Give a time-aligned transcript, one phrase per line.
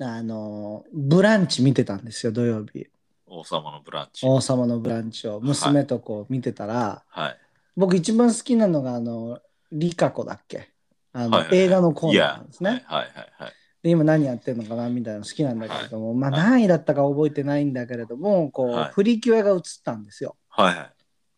[0.00, 2.88] あの、ブランチ見てたんですよ、土曜日。
[3.26, 4.26] 王様のブランチ。
[4.26, 7.38] 王様のブランチを娘とこう見てたら、はい。
[7.76, 9.40] 僕一番好きなのが、あの、
[9.72, 10.70] リカコだっけ？
[11.12, 12.70] あの、はいはいはい映画のコーナーなんですね。
[12.70, 13.52] はいはいはい。
[13.82, 20.36] で今何やってるのかなみたいなの好きなんだけれども、まあはい何位だったか覚えてないんだけれども、こう、はいプリキュアが映ったんですよ。
[20.48, 20.90] はいはい。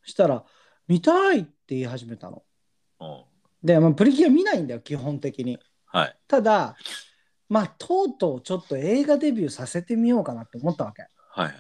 [0.05, 0.45] そしたら、
[0.87, 2.43] 見たいって言い始めたの。
[3.01, 3.23] うん。
[3.65, 5.59] で、まあ、プリキュア見ないんだよ、基本的に。
[5.87, 6.17] はい。
[6.29, 6.77] ただ、
[7.49, 11.03] まあ、とうとうちょっと映画デビューさせてみようかなって思ったわけ。
[11.31, 11.55] はいはい。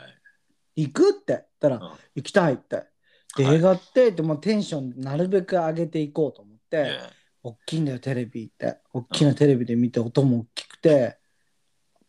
[0.85, 2.85] 行くって言ったら、うん行きたいって。
[3.37, 6.99] で、はい映画って、でもテンションなるべく上げていこうと思って、
[7.43, 8.79] 大きいんだよ、テレビって。
[8.93, 11.19] 大きなテレビで見て、音も大きくて、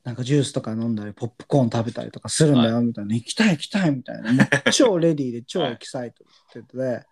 [0.04, 3.13] なんかジュースとか飲んだり、ポップコーン食べたりとかするんだよ、みたいな。
[3.13, 4.48] 行きたい、行きたい、みたいな。
[4.71, 7.05] 超レディーで、超エキサイトってて、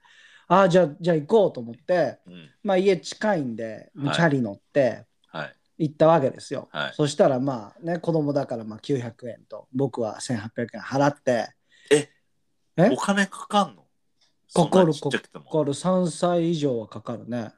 [0.47, 2.49] ああ、じゃあ、じゃあ行こうと思って、うん。
[2.63, 5.55] まあ家近いんで、はいチャリ乗ってはい。
[5.77, 6.69] 行ったわけですよ。
[6.71, 11.53] はいそしたらまあね、子供だからまあ900円と、僕は1800円払って、
[11.91, 12.09] え？
[12.77, 12.89] え？
[12.91, 13.85] お金かかんの？
[14.53, 17.51] かかるかかる3歳以上はかかるね。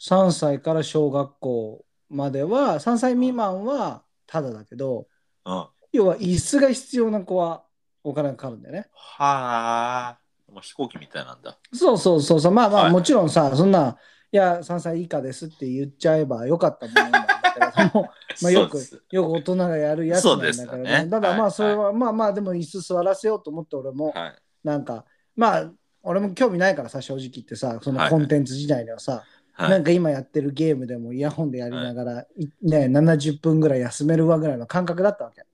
[0.00, 5.06] 3歳から小学校までは、3歳未満はただだけど、
[5.46, 5.52] うん。
[5.54, 7.64] は要は椅子が必要な子は
[8.02, 8.88] お金がかかるんだよね。
[9.18, 10.18] あ。
[10.50, 11.56] もう飛行機みたいなんだ。
[11.72, 13.96] そうそうそうそう、まあまあはいもちろんさ、そんな、
[14.32, 18.08] いや、3歳以下ですって言っちゃえばよかったものなんだけれど も、
[18.40, 18.78] まあよく
[19.10, 24.34] よく大人がやるやつなんだけれども、ねただまはいあそれは、まあまあでも椅子座らせようと思って俺も、はい。
[24.64, 25.04] なんか、
[25.36, 25.72] まあ
[26.02, 29.22] 俺も興味ないからさ、正直言ってさ、そのコンテンツ時代ではさ、
[29.52, 29.84] はないん。
[29.84, 32.48] か今やってるゲームでもイヤホンでやりながら、い。
[32.62, 35.44] ね、70分ぐらい休めるわぐらいの感覚だったわけ。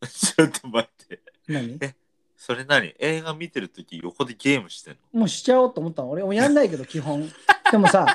[0.06, 1.20] ちょっと待って。
[1.48, 1.78] 何？
[1.80, 1.94] え？
[2.38, 5.20] それ何映画見てるとき横でゲームしてんの？
[5.20, 6.10] もうしちゃおうと思ったの。
[6.10, 7.28] 俺もやんないけど、 基本。
[7.70, 8.06] でもさ、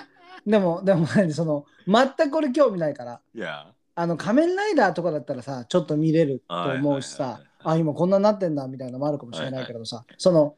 [0.47, 3.67] でも、でも、その、全く俺興味ないから、いや。
[3.95, 7.41] あの、仮面ライダーとかだったらさ、ちょっと見れると思うしさ。
[7.59, 10.55] あ、今こんななってんだみたいなのもあるかもしれないけどさ、その、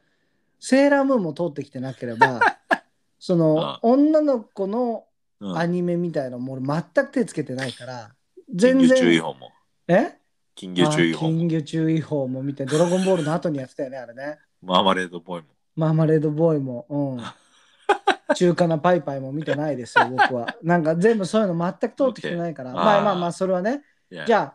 [0.60, 2.40] セーラームーンも通ってきてなければ、
[3.18, 5.06] そのあ、女の子の
[5.38, 5.58] うん。
[5.58, 8.14] アニメみたいなのも俺全く手つけてないから、
[8.54, 9.52] 全緊急注意然、報も。
[9.86, 10.18] え？
[10.56, 11.38] 緊急注意報も。
[11.38, 14.38] あ緊急注意報も見て、ドラゴンボールの後にやってたよね、あれね。
[14.62, 15.48] マーマレードボーイも。
[15.76, 17.20] マーマレードボーイも、うん。
[18.34, 20.56] 中華なパイパイも見てないですよ、僕は。
[20.62, 22.72] なんか全部そういうの全く通ってきてないから。
[22.72, 23.82] まあまあまあ、それはね。
[24.10, 24.54] じゃ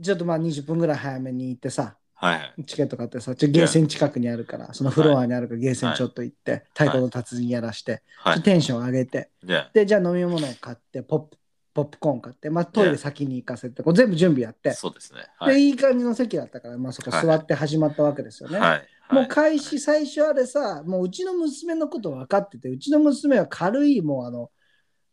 [0.00, 2.64] ちょっとまあ20分ぐらい早めに行ってさ、はいはい。
[2.64, 8.42] チケット買ってさ、ちょゲーセン近くにあるから、そのフロアにあるからゲーセンちょっと行って、太鼓の達人やらして、はい。
[8.42, 9.30] テンション上げて、
[9.72, 11.36] で、じゃあ飲み物を買って、ポップ、
[11.74, 15.26] ポップコーン買って、まあトイレ先に行かせて、こう全部準備やってあ、、そうですね。
[15.38, 15.54] はい。
[15.56, 18.58] で、いい感じの席だったから、まあそこ座って始まったわけですよね。
[18.58, 18.88] はい。
[19.12, 24.50] もう開始最初あれさ、もううちの娘のこと分かってて、うちの娘は軽い、もうあの、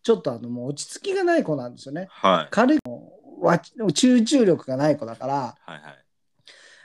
[0.04, 2.08] ちょっとあの、もう落ち着きがない子なんですよね。
[2.10, 2.48] はい。
[2.52, 2.80] 軽い、
[3.42, 3.60] わ
[3.94, 6.01] 集中力がない子だから、はいはい。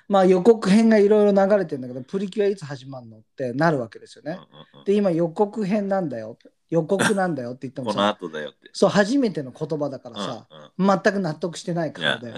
[0.08, 4.38] まあ予告編がいろいろ流れてるんだけど、プリキュアいつ始まるのってなるわけですよね。
[4.84, 6.38] で、今予告編なんだよ。
[6.68, 8.70] 予告なんだよって言ってもこのさ、後だよって。
[8.72, 12.36] そう、初めての言葉だからさ、うんうん全く納得してない顔でいや。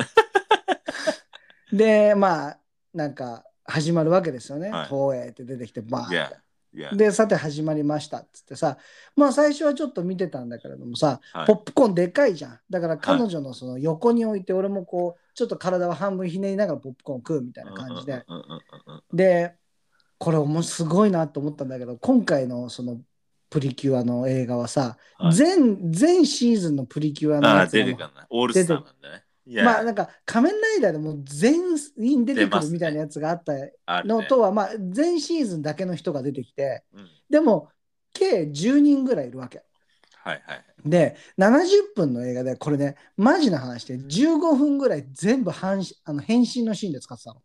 [1.72, 2.58] で、まあ、
[2.94, 4.70] なんか始まるわけですよね。
[4.70, 6.32] はい東映って出てきて、バーンっていや。
[6.74, 6.92] いや。
[6.92, 8.78] で、さて始まりましたっつってさ、
[9.16, 12.60] まあ最初はちょっと見てたんだけれどもさ、はいポップコーンでかいじゃん。
[12.70, 18.24] だから彼女のその横に置いて、俺もこう、ちょっと体を半分ひねりながらポップコーン食うみたいな感じで。
[19.12, 19.54] で、
[20.18, 23.00] これもすごいなと思ったんだけど、今回のその
[23.48, 28.26] プリキュアの映画はさ、はい全全シーズンのプリキュアのやつ出てるかな。
[28.30, 29.62] オールスターなんだね。
[29.62, 31.54] まあなんか仮面ライダーでも全
[31.98, 33.52] 員出てくるみたいなやつがあった
[34.04, 37.68] のとは、まあ全シーズンだけの人が出てきて、うんでも
[38.12, 39.62] 計10人ぐらいいるわけ。
[40.22, 40.64] はいはい。
[40.84, 47.42] で、70分の映画で、これね、マジな話で15分ぐらい全部半しあの変身のシーンで使ってたの。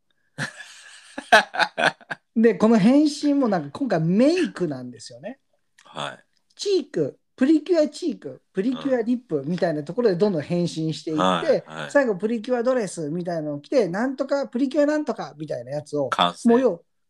[2.35, 5.39] で、この変身もなんか今回メイクなんですよね。
[5.83, 6.25] はい。
[6.55, 16.49] チーク、プリキュアチーク、プリキュアリップみたいなところでどんどん変身していって、はいはい最後プリキュアドレスみたいなのを着て、なんとかプリキュアなんとかみたいなやつを、完成。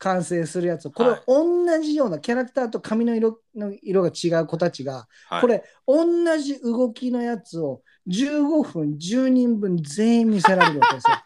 [0.03, 11.17] 完成するやつを、これはい同じようなキャラクターと髪の色の色が違う子たちが、はいこれ同じ動きのやつを15分10人分全員見せられるわけですよ。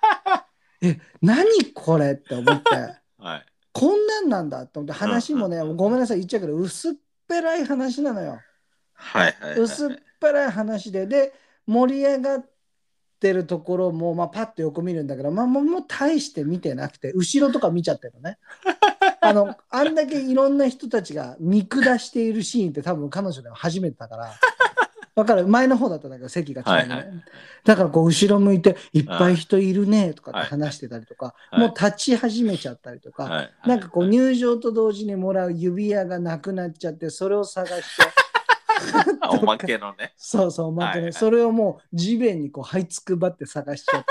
[0.82, 2.70] え、何これって思って。
[3.18, 3.46] はい。
[3.74, 6.94] こんなんなんだと思って話もね、ごめんなさい言っちゃうけど薄っ
[7.28, 8.40] ぺらい話なのよ。
[8.94, 9.60] はいはいはい。
[9.60, 9.90] 薄っ
[10.20, 11.34] ぺらい話でで
[11.66, 12.57] 盛り上がって
[13.22, 18.38] るところも、まあ、パッと横見るんだけど、まあ、もう大して見てなくて後ろとか見ちゃってるのね。
[19.22, 24.34] あのあんだけいろんな人たちが見下しているシーンって多分彼女でも初めてだから。
[25.16, 25.48] わかる？
[25.48, 26.94] 前の方だったんだけど席が違う、ね。
[26.94, 27.24] はいはい。
[27.66, 31.60] だからこう後ろ向いていっぱい人いるねとかって話してたりとか、はい。
[31.62, 33.54] もう立ち始めちゃったりとか、はい。
[33.66, 34.12] なんかこうはい。
[34.12, 38.06] 入場と同時にもらう指輪がなくなっちゃってそれを探してあ
[39.30, 40.14] おまけのね。
[40.18, 44.04] そうそう待ってね、はいはいそれをもう地面にこう這いつくばって探しちゃっ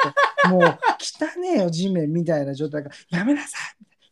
[0.43, 3.59] て もう汚ねえよ地面みたいな状態がやめなさ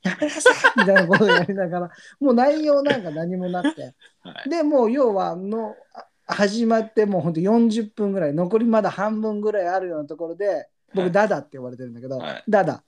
[0.03, 1.91] いやめなさいみたいなことをやりながら
[2.21, 4.49] もう内容なんか何もなくてはい。
[4.49, 12.83] でもう要はのあ始まってもうほんと40分ぐらい残りまだ半分ぐらいあるようなところではい僕ダダって言われてるんだけど、はいダダ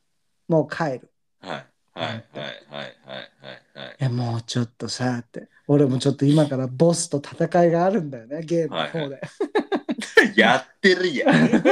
[0.49, 1.11] もう帰る
[1.41, 1.67] はい。
[1.95, 2.05] はい。
[2.05, 2.13] はい。
[2.13, 2.25] はい。
[2.71, 4.01] はい。
[4.01, 4.09] はい。
[4.11, 9.21] もうちょっとさって俺もちょっと今からボスと戦いがあるんだよねゲームの方で、
[10.37, 11.63] やってるや ん。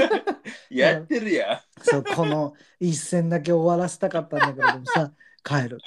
[0.70, 1.60] やってるやん。
[1.82, 5.12] そうこの一戦だけ終わらせたかったんだけれどもさ
[5.44, 5.78] 帰る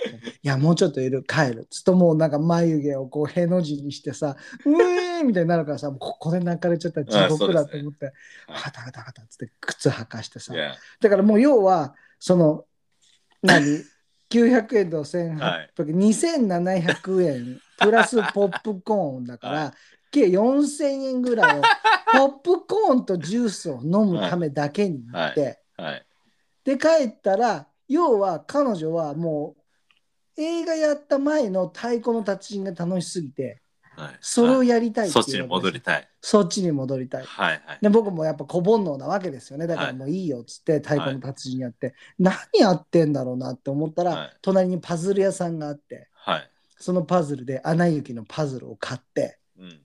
[0.44, 8.06] いやもうちょっといる帰るつっともうなんか眉毛をこうへの字にしてさうえーみたいになるからさもうここで泣かれちゃったら地獄だと思って。
[8.06, 8.14] はい
[8.48, 10.54] はたはたはたっつって靴履かしてさ。
[11.02, 12.66] だからもう要はその
[13.42, 13.84] 何
[14.30, 19.74] 900円と1800、はい2700円プラスポップコーンだから、は
[20.12, 21.62] 計4000円ぐらいを
[22.14, 26.06] ポップコーンとジュースを飲むためだけに行って、はい。
[26.64, 29.56] で帰ったら要は彼女はも
[30.38, 33.62] う映画やった前の太鼓の達人が楽しすぎて
[33.98, 34.18] はい。
[34.22, 36.08] それをやりたいそっちに戻りたい。
[36.22, 37.26] そっちに戻りたい。
[37.26, 37.62] はい。
[37.66, 37.80] はい。
[37.82, 46.52] で僕もやっぱ小煩悩なわけですよねだからもういいよっつって太鼓の達人やって、何やってんだろうなって思ったら、はい隣にパズル屋さんがあってはい。
[46.80, 49.82] そのパズルで「アナ雪」のパズルを買ってうん。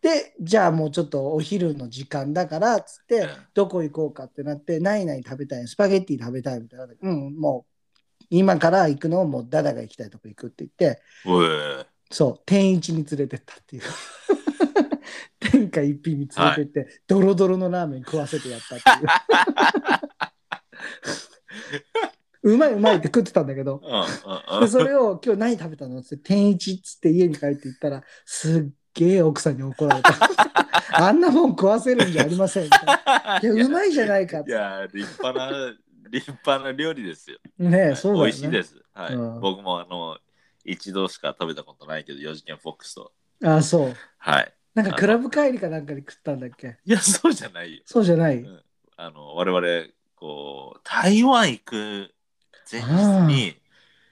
[0.00, 7.64] でじゃあもうちょっとお昼の時間だからっつって、うんどこ行こうかってなって何々食べたいスパゲッティ食べたいみたいなうんも
[8.20, 11.00] う今から行くのをもうダダが行きたいとこ行くって言って。
[12.10, 13.82] そう天一に連れてったっていう
[15.40, 19.06] 天下一品に連れてって、ドロドロのラーメン食わせてやったっていう
[22.44, 23.80] うまいうまいって食ってたんだけど。
[24.60, 30.12] でそれを今日何食べたのって天一っつって家に帰って行ったらすっげえ奥さんに怒られた
[31.06, 35.74] あんなもん食わせるんじゃありませんいやうまいじゃないかっていや、立派な、
[36.10, 37.38] 立派な料理ですよ。
[37.58, 38.82] ねえそうだよね美味しいです。
[38.92, 39.14] はい。
[39.14, 40.18] うん僕もあの、
[40.64, 43.12] 一度しか食べたことないけど、4次元フォックスと。
[43.42, 44.54] あそうはい。
[44.74, 46.78] なんかクラブ帰りかなんかに食ったんだっけ？
[46.84, 47.82] いや、そうじゃないよ。
[47.86, 48.62] そうじゃない、うん
[48.96, 52.13] あの、我々、こう、台湾行く
[52.80, 53.56] 前日に、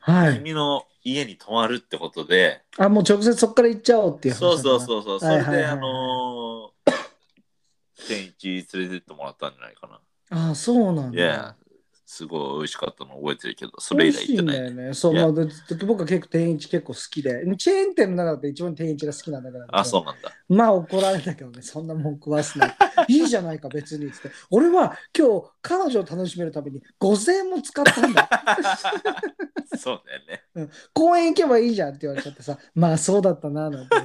[0.01, 0.35] はい。
[0.35, 5.03] 君の家に泊まるってことで、あもう直接そこから行っちゃおうっていう話そうそううそう。
[5.03, 6.93] そう、それで、あのー、
[8.09, 8.49] 天一
[8.79, 10.01] 連れてってもらったんじゃないかな。
[10.47, 11.57] ああそうなんだ、
[12.15, 14.71] すごい美味しかったの覚えてるけど、それ以美味しい来行ってない。
[14.71, 15.33] んだよねそう、まあ、
[15.87, 20.31] 僕は結構天一結構好きでチェーン店の中だって一番天一が好きなんだからあ、そうなんだ。
[20.47, 22.77] まあ怒られたけどね、そんなもん食わすな。
[23.09, 24.31] いいじゃないか、別にっつって。
[24.51, 28.29] 俺は今日、彼女を楽しめるために5000円も使ったんだ。
[29.79, 30.69] そうだよね。
[30.93, 33.97] 公園行けばいいじゃんって言われちゃってさ、まあそうだったな、なんて。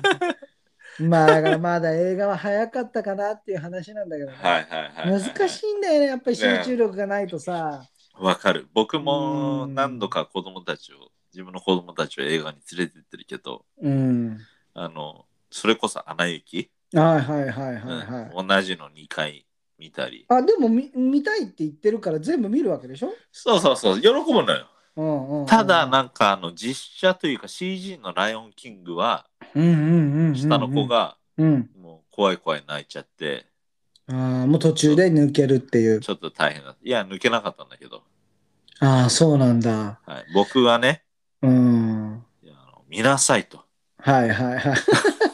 [1.00, 4.38] まあだからまだ映画は早かったかなっていう話なんだけどね。
[4.42, 5.22] はいはいはいはい。
[5.22, 7.84] 難しいんだよね、やっぱり集中力がないとさ。
[8.20, 8.68] わかる。
[8.74, 14.40] 僕もうん何度か子供たちを、自分の子供たちを映画に連れてってるけど、うん。
[14.74, 18.36] あの、それこそアナ雪、はいはいはいはいはい。
[18.36, 19.46] うん同じの2回
[19.78, 20.26] 見たり。
[20.30, 24.68] あ、でも見見たいって言ってるから全部見るわけでしょ、そうそうそう、喜ぶのよ。
[24.96, 31.70] うんうんうん、ただ、なんかあの実写というか CG のライオンキングは、下の子がうん。
[31.80, 33.46] もう怖い怖い泣いちゃって、
[34.10, 36.00] ああ、もう途中で抜けるっていう。
[36.00, 36.76] ちょっと大変だ。
[36.82, 38.04] いや、抜けなかったんだけど、
[38.80, 40.00] ああ、そうなんだ。
[40.06, 41.04] はい、僕はね、
[41.42, 42.24] うん。
[42.44, 43.64] いやあの見なさいと。
[43.98, 44.78] はいはいはい。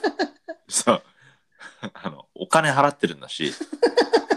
[0.68, 1.04] そう。
[1.94, 3.54] あの、お金払ってるんだし、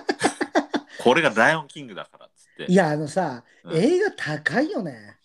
[0.98, 2.72] これがライオンキングだからっつって。
[2.72, 5.18] いや、あのさ、うん映画高いよね。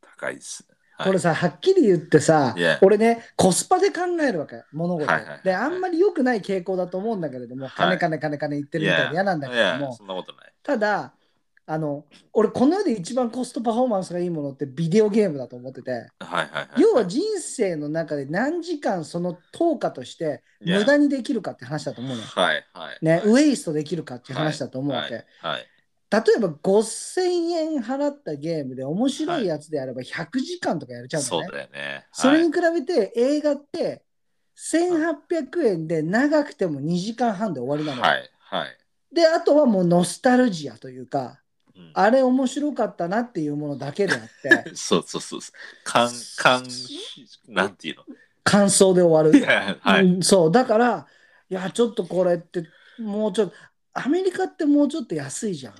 [0.00, 0.64] 高いです。
[0.68, 0.74] はい
[1.08, 5.08] これさ、はっきり言ってさいや、俺ね、コスパで考えるわけ、物事を。
[5.08, 10.52] はいはいはいで、あんまり良くない傾向だと思うんだけれども、はい金金金金言ってるみたいで嫌なんだけども、そんなことない。
[10.62, 11.12] ただ、
[11.66, 16.68] あの、俺、この世で一番コストパフォーマンスがいいものってビデオゲームだと思ってて、はいはいはい。
[16.78, 22.28] 要は人生の中で何時間その投下として無駄にできるかって話だと思うのよ。
[22.28, 22.98] はいはい。
[23.00, 25.14] ね、はいウェイストできるかっていう話だと思うわけ。
[25.14, 25.66] はいはい。
[26.10, 31.52] 例えば5000円払ったゲームで面白いやつであれば100時間とかやれちゃうんだそうよね。
[31.52, 32.06] だよね。
[32.12, 34.04] それはいに比べて映画って
[34.58, 38.02] 1800円で長くても2時間半で終わりなのよ。
[38.02, 38.78] はいはい。
[39.14, 41.43] で、あとはもうノスタルジアというか、うん
[41.92, 44.20] あれ面白かったなっていうものだけであっ
[44.64, 45.40] て、 そうそうそう。
[45.84, 46.62] 感、感、
[47.48, 48.04] なんていうの？
[48.42, 49.44] 感想で終わる。
[49.80, 50.04] はい。
[50.04, 51.06] うんそう、だから、
[51.50, 52.64] いやちょっとこれって
[52.98, 53.56] もうちょっと
[53.92, 55.74] アメリカってもうちょっと安いじゃん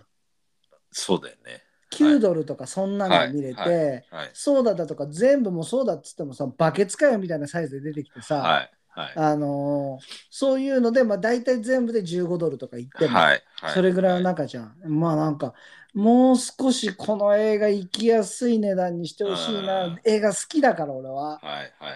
[0.92, 1.64] そうだよね。
[1.90, 3.70] 9ドルとかそんなの見れて、はい
[4.10, 4.30] はい。
[4.32, 8.68] ソーダだとか全部もうそうだっつってもさバケツかよみたいなサイズで出てきてさ、
[9.14, 13.42] あのーそういうので、まあ、大体全部で15ドルとか言っても、はい。
[13.60, 13.72] はい。
[13.72, 14.76] それぐらいの中じゃん。
[14.84, 15.54] まあなんか、
[15.94, 20.00] もう少しこの映画行きやすい値段にしてほしいなうん。
[20.04, 21.40] 映画好きだから俺は。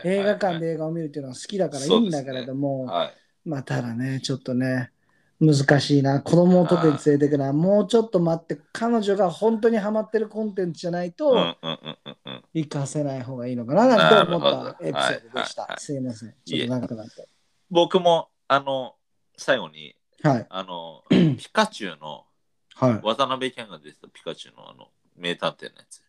[0.04, 3.06] 映画館で映画を見るっていうのは好きだからいいんだけれども、は
[3.44, 3.48] い。
[3.48, 4.92] まあただね、ちょっとね、
[5.40, 6.20] 難しいな。
[6.20, 11.56] 子供を特に連れてくのは、もうちょっと待って、彼女が本当にハマってるコンテンツじゃないと。
[12.54, 15.62] 行かせない方がいいのかななんて思ったエピソードでしはいはいた。
[15.62, 16.34] はいすいません。
[16.44, 17.28] ちょっと長くなって。
[17.70, 18.96] 僕も、あの、
[19.36, 20.46] 最後に、はい。
[20.50, 22.24] あの、 ピカチュウの、
[22.74, 23.00] はい。
[23.04, 26.02] 渡辺謙が出てたピカチュウのあの、名探偵のやつ。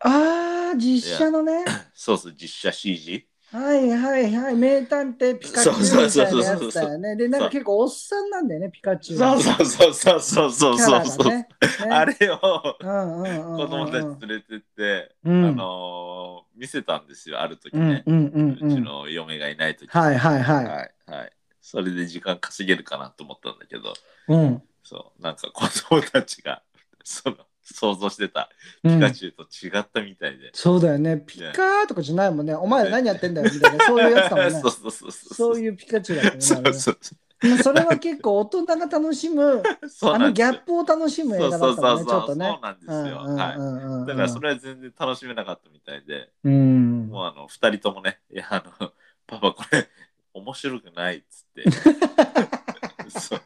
[0.00, 1.64] ああ、実写のね。
[1.94, 3.28] そうそう、実写 CG。
[3.52, 4.56] はいはいはい。
[4.56, 7.16] 名探偵ピカチュウみたいなやつだよね。
[7.16, 9.18] で、なんか結構おっさんなんだよね、ピカチュウ。
[9.18, 11.36] そうそうそうそうそうそうそうがね。
[11.36, 11.48] ね
[11.90, 18.02] あれを子供たち連れてって、うんあのー見せたんですよ、ある時うんね。
[18.06, 18.84] うんうんうちうん。
[18.84, 20.66] の嫁がいない時はいはいははい
[21.10, 21.32] はい。
[21.60, 23.92] それで時間稼げるかなと思ったんだけど、
[24.28, 24.32] い。
[24.32, 24.62] うん。
[24.82, 26.62] そう、なんか子供たちが、
[27.04, 28.50] その、想像してた
[28.82, 30.50] うんピカチュウと違ったみたいで。
[30.52, 31.22] そうだよね。
[31.26, 32.54] ピカーとかじゃないもんね。
[32.54, 34.70] お前ら何やってんだよみたいな、そういうやつだもんね そう。
[34.70, 35.60] そうそうそう。
[35.60, 36.72] いうピカチュウだったね。
[36.72, 36.96] そう
[37.42, 39.62] まあそれは結構大人が楽しむ、
[40.02, 42.60] あのギャップを楽しむ映画だったもんね、ちょっとそうね。
[42.62, 43.16] なんですよ。
[43.16, 44.04] はい。
[44.04, 47.08] いだからそれは全然楽しめなかったみたいで、うん。
[47.08, 48.92] もうあの、二人ともね、いや、あの、
[49.26, 49.88] パパこれ、
[50.34, 51.70] 面白くないっつって。
[53.10, 53.42] そう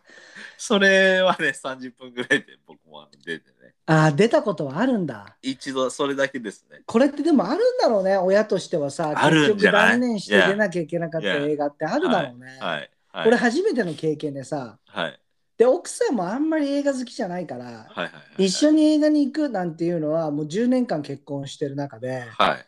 [0.59, 3.75] それはね、30分ぐらいで僕もあの出てね。
[3.87, 5.37] ああ、出たことはあるんだ。
[5.43, 6.81] 一度それだけですね。
[6.87, 9.91] これってでもあるんだろうね、親としてはさ、あるんじゃない？
[9.91, 12.59] 断念して出なきゃいけなかった映画ってあるだろうね。
[12.61, 12.91] はい。
[13.13, 13.25] はい。
[13.25, 15.21] これ初めての経験でさ、はい。
[15.57, 17.75] で、奥さんもあんまり映画好きじゃないから、はい。
[17.75, 17.87] はい。
[18.07, 22.59] はい一緒に映画に行くなんていうのはもう10年間結婚してる中で、は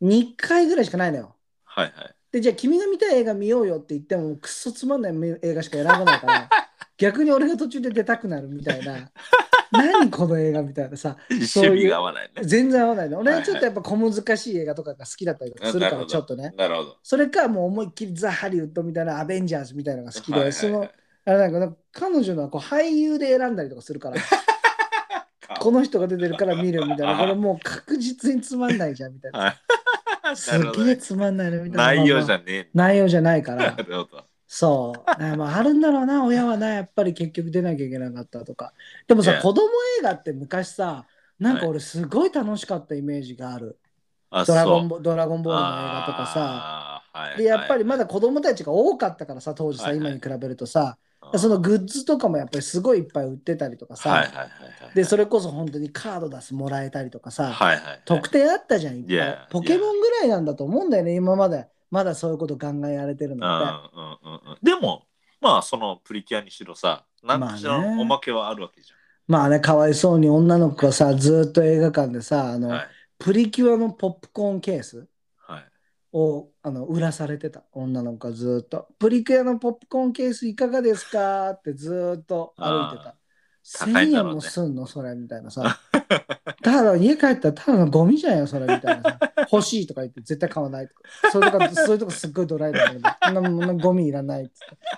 [0.00, 0.06] い。
[0.06, 1.36] 2回ぐらいしかないのよ。
[1.64, 1.92] はい。
[1.94, 2.14] はい。
[2.32, 6.48] で、じゃあ君が見たい映画見ようよって言っても、くっそつまんない映画しか選ばないから、
[6.96, 9.10] 逆に俺が途中で出たくなるみたいな、
[9.72, 12.42] 何この映画みたいなさ、そういう趣味が合わないね。
[12.42, 13.18] 全然合わないの。
[13.18, 16.54] 俺はちょっとやっぱ小難しい映画とかが好きだったりとかするから、ちょっとね。
[16.56, 16.96] なるほど。
[17.02, 24.16] それかもう思いっきりザ・ハリウッドみたいなアベンジャーズみたいなのが好きで、はいはいはいその、あれなんかなんか彼女のはこう俳優で選んだりとかするから、
[25.60, 29.38] この人が出てるから見るみたいな、これもう確実につまんないじゃんみたいな。
[29.40, 29.56] はい。
[30.36, 32.02] すなるほどねげえつまんないのみたいな。
[32.02, 32.70] 内容じまあゃねえ。
[32.74, 33.76] 内容じゃないからな。
[33.76, 34.27] るほど。
[34.48, 35.06] そう。
[35.06, 38.72] だからまああるんだろうな、 親はな、やっぱり結局出なきゃいけなかったとか。
[39.06, 39.68] でもさ、子供
[40.00, 41.06] 映画って昔さ、
[41.38, 43.78] なんか俺すごい楽しかったイメージがある。
[44.30, 47.02] あドラゴンボボドラゴンボールの映画とかさ。
[47.14, 50.98] さで、やっぱりまだ子供たちが多かったからさ、当時さ、はいはい今に比べるとさ、
[51.36, 54.46] そのグッズとかもやっぱりすごいいっぱい売ってたりとかさ、はいはいはいは
[54.92, 54.94] い。
[54.94, 58.02] で、それこそ本当にカード出すもらえたりとかさ、はいはい。
[58.04, 61.66] 特典あったじゃん、いっぱい Yeah, ポケモンぐらいなんだと思うんだよね、今まで。
[61.90, 63.96] まだそういうこと考えられてるうんのって。
[63.96, 64.56] うんうんうん。
[64.62, 65.06] でも、
[65.40, 68.92] まあ、そのプリキュアにしろさ、何かしらおまけはあるわけじ
[69.26, 72.74] まあね、かわいそうに女の子がさ、ずっと映画館でさ、あの、ゃん。
[72.76, 72.88] はい。
[73.18, 75.06] プリキュアのポップコーンケース
[75.38, 75.64] はい。
[76.12, 78.88] をあの売らされてた女の子がずっと。
[78.98, 81.50] プリキュアのポップコーンケースいかがですか？
[81.50, 83.17] ってずっと歩いてた。
[83.68, 84.86] 1000高いんだろうね円もすんの？
[84.86, 85.78] それみたいなさ。
[86.62, 89.18] ただ家帰ったらただのゴミじゃんよそれみたいなさ。
[89.52, 91.02] 欲しいとか言って絶対買わないとか。
[91.30, 94.52] そういうとこそういうとこすっごいドライだけど、そんなそんなゴミいらないって。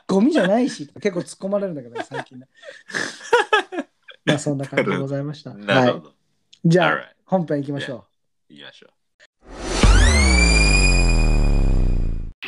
[0.07, 2.49] ゴミじゃないし結構突っ込まれるんだけど最近ね。
[4.25, 5.51] まあそんな感じでございました。
[5.51, 5.61] はい。
[5.65, 6.13] なるほど。
[6.65, 8.07] じゃあ本編行きましょ
[8.49, 8.55] う。
[8.55, 9.00] 行きましょう。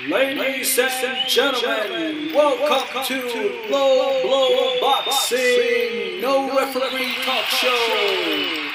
[0.09, 8.69] Ladies and gentlemen, welcome to Low Blow Boxing No Referee Talk Show.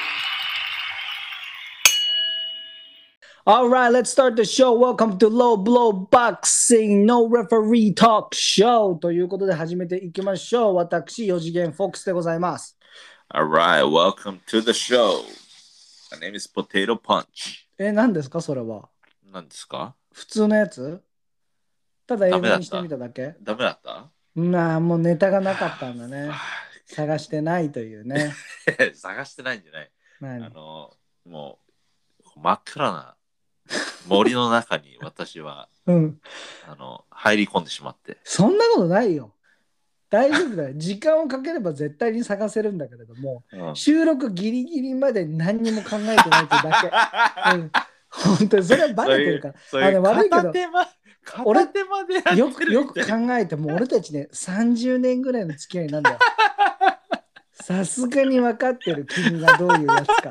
[3.45, 4.71] Alright, let's start the show.
[4.71, 10.75] Welcome to Low Blow Boxing No Referee Talk Show ということで始めていきましょう。
[10.75, 12.77] 私、4次元フォックスでございます。
[13.33, 15.25] Alright, welcome to the show.
[16.09, 17.65] My name is Potato Punch.
[17.77, 18.87] え、何ですかそれは。
[19.29, 21.03] 何ですか普通のやつ
[22.07, 24.09] ただ英ダメだった語にしてみただけダメだった？
[24.35, 26.31] なあ、もうネタがなかったんだね。
[26.85, 28.33] 探してないというね。
[28.95, 29.91] 探してないんじゃない。
[30.21, 30.95] あ何の、
[31.25, 31.59] も
[32.35, 33.15] う、真っ暗な
[34.07, 36.21] 森の中に私は、 うん。
[36.67, 38.17] あの、入り込んでしまって。
[38.23, 39.33] そんなことないよ。
[40.09, 40.73] 大丈夫だよ。
[40.77, 47.51] 時間をかければ絶対に探せるんだけれども、うん収録ギリギリまで何にも考えてないというだけ。
[47.59, 47.71] うん
[48.09, 49.87] 本当にそれはバレてるから。
[49.87, 50.53] あの悪いけど
[51.45, 56.19] 俺片手までやってるよくよく考えても俺たちね30年ぐらいの付き合いなんだよ。
[57.51, 60.29] さすがに分かってる君がどういうやつか。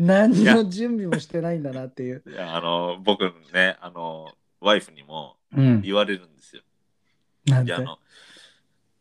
[0.00, 2.22] 何の準備もしてないんだなっていう。
[2.26, 5.82] いやあの僕ねあのワイフにもうん。
[5.82, 6.62] 言われるんですよ。
[7.46, 7.70] なんて？
[7.70, 7.98] いやあ。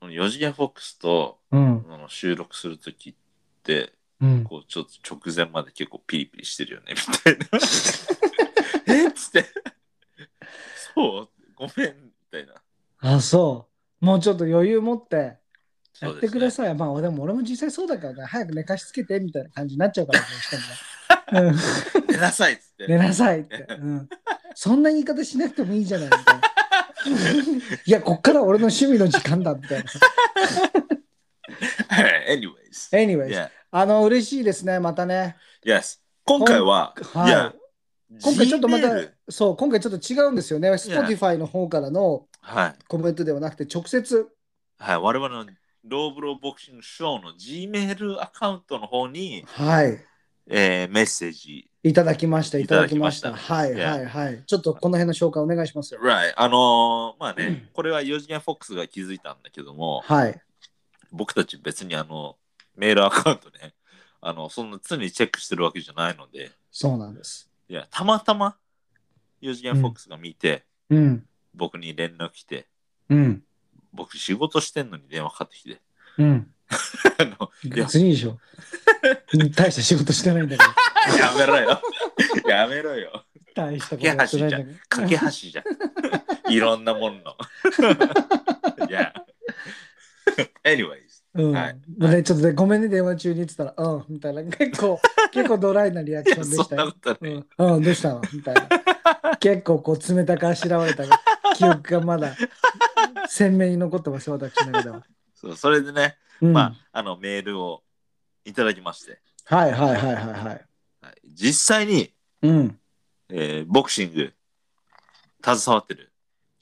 [0.05, 1.83] の4次元フォックスとうん。
[2.09, 3.15] 収録するときっ
[3.63, 4.43] てうん。
[4.43, 7.45] こうちょっと直前まで結構ピリピリしてるよねみたいな。
[8.93, 9.45] えっつって。
[10.97, 12.53] そうごめんみたいな。
[13.15, 13.67] あ、そ
[14.01, 14.05] う。
[14.05, 15.37] もうちょっと余裕持って
[16.01, 16.51] やってくだい。
[16.51, 16.73] さい。
[16.73, 20.67] まあ、でも俺も実際そうだからね、早く寝かしつけてみたいな感じになっちゃうから、どうしてもね。
[21.29, 22.87] うん寝なさいっつって。
[22.87, 24.09] 寝なさいって、 うん。
[24.55, 26.41] そんな言い方しなくてもいいじゃないみたいな。
[27.85, 29.91] いや、こっから俺の趣味の時間だみたいな。
[31.89, 32.89] はい Anyways.
[32.91, 33.49] Anyways、Yeah.
[33.71, 35.37] あの、嬉しいですね、またね。
[35.63, 35.99] Yes.
[36.25, 37.53] 今回は、はいや
[38.21, 38.87] 今回ちょっとまた
[39.29, 40.71] そう、今回ちょっと違うんですよね。
[40.71, 42.75] Spotify の方からのはい。
[42.87, 44.27] コメントではなくて、直接、
[44.77, 44.97] はい。
[44.97, 45.45] 我々の
[45.83, 49.99] ローブローボクシングショーの Gmail アカウントの方に、はい、
[50.49, 51.69] えーメッセージ。
[51.83, 53.21] いただきました、いいただきまし。
[53.21, 54.43] きましたたはい、はい、はい。
[54.45, 55.99] ちょっとこの辺の紹介お願いしますよ。
[56.01, 56.33] Right.
[56.35, 60.41] あのーまあね、これは4次元フォックスが気づいたんだけども、はい。
[61.11, 62.37] 僕たち別にあの、
[62.75, 63.73] メールアカウントね、
[64.21, 67.49] あの、そんな常にチェックしてるわけじゃないので、そうなんです。
[67.67, 68.55] いや、たまたま
[69.49, 72.67] 4次元フォックスが見て、うん、僕に連絡来て、
[73.09, 73.43] うん、
[73.93, 75.81] 僕仕事してんのに電話かかってきて、
[76.17, 76.51] うん。
[77.17, 78.39] あの別にいいでしょ。
[79.55, 80.75] 大した仕事してないんだか
[81.07, 81.15] ら。
[81.17, 81.81] やめろよ。
[82.47, 83.25] やめろよ。
[83.55, 84.57] 大したことやってないんだ
[84.89, 85.07] から。
[85.07, 86.53] 架け橋じゃん。
[86.53, 87.37] いろんなもんの。
[88.89, 89.13] いや。
[90.63, 91.06] anyways。
[91.37, 94.99] うん、はいね、ちょっとね、ごめんね、電話中に言ってたら、うん、みたいな、 結構、
[95.31, 96.99] 結構ドライなリアクションでしたよそんなこ。
[96.99, 97.45] とはね。
[97.57, 98.21] うん、うん、どうしたの？
[98.33, 99.37] みたいな。
[99.37, 101.03] 結構こう冷たくあしらわれた
[101.55, 102.35] 記憶がまだ
[103.27, 105.05] 鮮明に残ってます、私の中では。
[105.35, 107.83] そうそれでね、うん、まあ、あの、メールを
[108.43, 110.43] いただきまして、はいはいはいはいはい。
[110.43, 110.65] はい、
[111.33, 112.79] 実際に、うん。
[113.29, 114.33] えーボクシング、
[115.43, 116.11] 携わってる、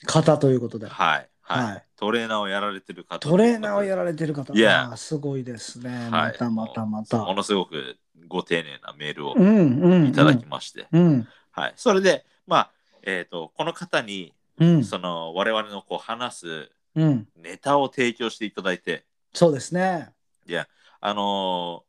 [0.05, 0.87] 方ということで。
[0.87, 3.19] はい、はい、はいトレーナーをやられてる方。
[3.19, 4.53] トレーナーをやられてる方。
[4.53, 5.89] いやすごいですね。
[5.89, 7.17] はいまたまたまた。
[7.17, 10.07] ものすごくご丁寧なメールをうんうん、うん。
[10.07, 11.27] いただきまして、うん。
[11.51, 12.71] はい、それで、まあ、
[13.03, 14.83] えっ、と、この方に、うん。
[14.83, 17.27] その、我々のこう話すうん。
[17.35, 20.11] ネタを提供していただいて、そうですね。
[20.47, 20.67] いや、
[21.01, 21.83] あの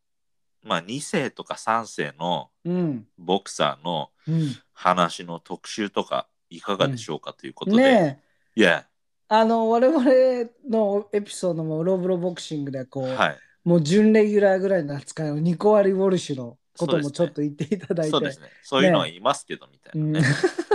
[0.65, 3.07] ーまあ、2世とか3世のうん。
[3.19, 4.57] ボクサーのうん。
[4.73, 8.21] 話の特集とかいかがでしょうかということで、ね
[8.57, 8.61] え。
[8.61, 8.87] いや、
[9.29, 10.05] あの、我々
[10.69, 18.11] のエピソードもローブロボクシングでこう、はい、もう準レギュラーぐらいの扱いをニコワリ・ウォルシュのこともちょっと言っていただいて。
[18.11, 18.49] そうですね。
[18.63, 20.21] そういうのはいますけど、みたいなね。
[20.21, 20.67] うん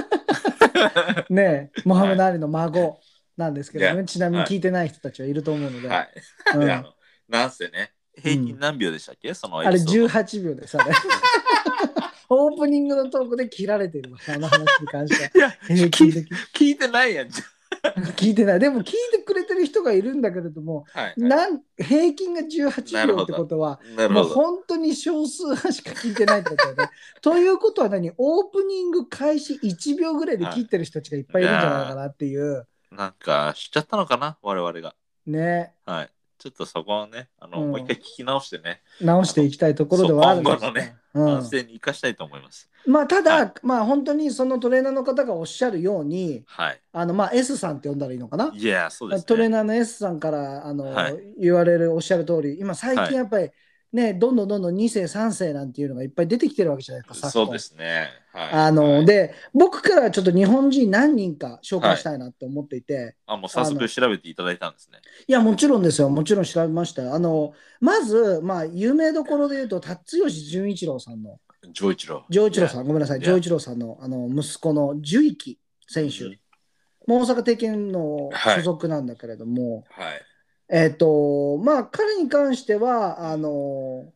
[1.30, 3.00] ねえ、 モハメド・アリの孫
[3.38, 6.10] なんですけどね、ちなみに聞いてない人たちはいると思うので、はい。
[6.56, 6.94] うんであの
[7.30, 10.84] なんせね、平均何秒でしたっけ、そのあれエピソード18秒でさ、ね、
[12.28, 15.48] オープニングのトークで切られてるわ、あの話に関しては。
[15.70, 17.30] いや、聞いてないやん。
[17.84, 18.60] じ 聞いてない。
[18.60, 21.14] でも聞いてくれてる人がいるんだけれども、ゃはい。
[21.18, 24.24] なん平均が18秒ってことは、もう。
[24.26, 26.90] 本当に少数派しか聞いてないってことだよね。
[27.22, 28.12] ということは何？
[28.18, 32.68] オープニング開始1秒ぐらいで切ってる人たちがいっぱいいるんじゃないかなっていう。
[32.92, 34.96] なんか、しちゃったのかな、我々が。
[35.26, 35.74] ね。
[35.86, 36.10] はい。
[36.38, 42.70] ちょっとそこをね、あの、うんもう一回聞き直してね、直していきたいところではあるんですねうん反省に生かしたいと思います。
[42.86, 46.82] まあただ、はまあ本当にそのトレーナーの方がおっしゃるようにはい。
[46.94, 48.52] あのまあ S さんって呼んだらいいのかな？
[48.54, 49.26] いや、そうですね。
[49.26, 53.50] トレーナーの S さんからあの、はい言われるおっしゃる通り今最はい近やっぱり
[53.94, 58.10] ね、どんどんどんどん2世3世なんていうのがいっぱい出てきてるわけじゃないですかそうですね。
[58.32, 58.50] はい。
[58.52, 65.00] あの、はい、で僕からちょっと日本人何人か紹介したいなって思っていて、あ、もう早速調べていただいたんですね。
[65.28, 66.10] いやもちろんですよ。
[66.10, 67.14] もちろん調べましたよ。
[67.14, 71.40] あのまずまあ有名どころで言うと辰吉純一郎さんの。
[71.74, 72.26] 丈一郎。
[72.30, 76.40] 丈一郎さん、ごめんなさい、丈一郎さんのあの息子の樹一選手、うん。
[77.08, 78.56] もう大阪帝拳のはい。
[78.56, 80.22] 所属なんだけれども、はい。
[80.72, 84.12] えっ、と、まあ、彼に関しては、あの、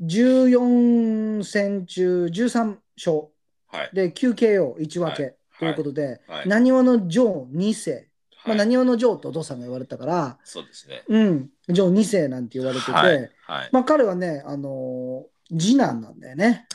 [0.00, 3.28] 14戦中13勝
[3.68, 3.90] はい。
[3.92, 6.48] で 9KO1 分はいけということで、はい。
[6.48, 8.08] なにわのジョー2世、
[8.46, 11.02] まあ、わのジョーとお父さんが言われたから、そうですね。
[11.08, 13.30] うん、ジョー2世なんて言われてて、はい。
[13.42, 13.68] はい。
[13.72, 16.66] まあ、彼はね、あの次男なんだよね、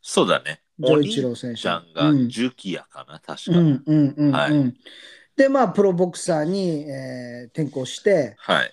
[0.00, 0.60] そうだね。
[0.78, 1.56] 丈お一郎選手。
[1.56, 3.58] 兄ちゃんがうんジュキヤかな、確か。
[3.58, 4.32] うんうんうんうん。
[4.32, 4.74] はい
[5.36, 8.72] で、まあ、プロボクサーに、えー転向して、はい。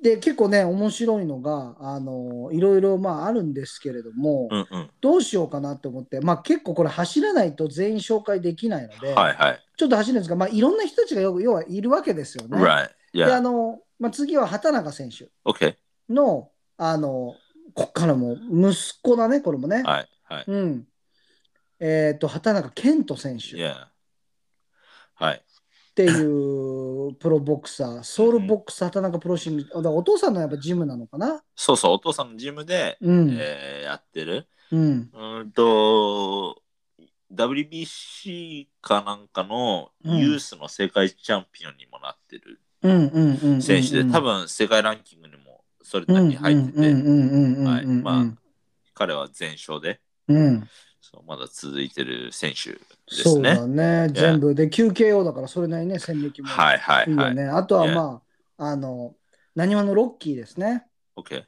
[0.00, 4.90] で結構ね面白いのがあのいろいろまああるんですけれども、うんうん。
[5.00, 9.64] どうしようかなと思ってまあ結構これ走らないと全員紹介できないので、はいはい。
[9.76, 12.58] ちょっと走るんですがまあいろんな人たちがよ要はいるわけですよね。
[12.58, 12.90] Right.
[13.12, 13.40] であ Yeah.
[13.40, 15.74] の、まあ、次は畑中選手 Okay.
[16.08, 17.34] のあの
[17.74, 19.82] こっからも息子だねこれもね。
[19.82, 20.44] はいはい。
[20.46, 20.86] うん。
[21.80, 23.56] えっ、と畑中健人選手。
[23.56, 23.86] Yeah.
[25.14, 25.42] はい。
[25.98, 31.42] っていうプロボクサー、ソウルボックス畑中プロシング、だからお父さんのやっぱジムなのかな？
[31.56, 33.36] そうそう、お父さんのジムで、うん。
[33.36, 34.46] えーやってる。
[34.70, 35.10] うん。
[35.12, 36.62] うーんと、
[37.34, 43.62] WBC かなんかのうんユースの世界チャンピオンにもなってるうんうんうんうん。
[43.62, 48.24] 選手で、多分世界ランキングにもそれなりに入ってて、はいまあ
[48.94, 50.68] 彼は全勝でうん。
[51.10, 52.78] そうまだ続いてる選手で
[53.10, 53.54] すそうね。
[53.54, 54.08] だね。
[54.12, 57.32] 全部で QKO だからそれなりにね、戦歴もはいはいはい。
[57.32, 57.40] いい。
[57.48, 58.22] あとはま
[58.58, 59.14] あ、あの、
[59.54, 60.86] なにわのロッキーですね。
[61.16, 61.44] OK。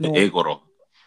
[0.00, 0.62] の英語ロ。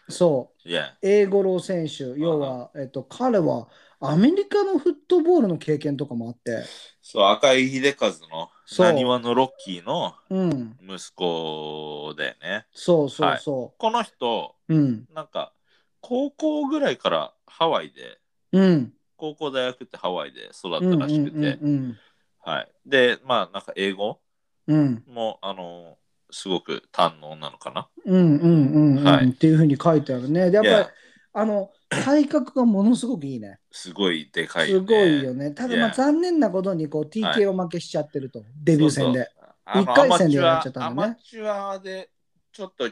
[0.07, 0.69] そう。
[1.01, 6.63] 英五郎選手、要は、えっと、彼はアメリカのフットボールの経験とかもあって、
[7.01, 8.49] そう、赤井秀和の
[8.85, 12.65] なにわのロッキーのうん、息子だよね。
[12.71, 14.75] そうそうそこの人、う。
[14.75, 15.53] うん、なんか、
[16.01, 18.19] 高校ぐらいからハワイで、
[18.51, 18.93] うん。
[19.17, 21.97] 高校大学ってハワイで育うんったらしくて、うん
[22.41, 22.71] はい。
[22.85, 24.21] で、まあ、なんか英語
[24.67, 25.97] うんも、あの、
[26.31, 27.89] すごく堪能なのかな？
[28.05, 30.51] うんうんうんうんはいっていうふうに書いてあるね。
[30.51, 30.87] でやっぱり Yeah
[31.33, 33.59] あの体格がものすごくいいね。
[33.71, 34.85] すごいでかいすよね。
[34.85, 35.51] ごいよね。
[35.51, 39.23] ただまあ Yeah 残念なことにこう TKO 負けしちゃってると、デビュー戦で。
[39.23, 39.49] そうそう。
[39.65, 42.09] あの一回戦でやられちゃったアんだねアマチュアで
[42.51, 42.87] ちょっと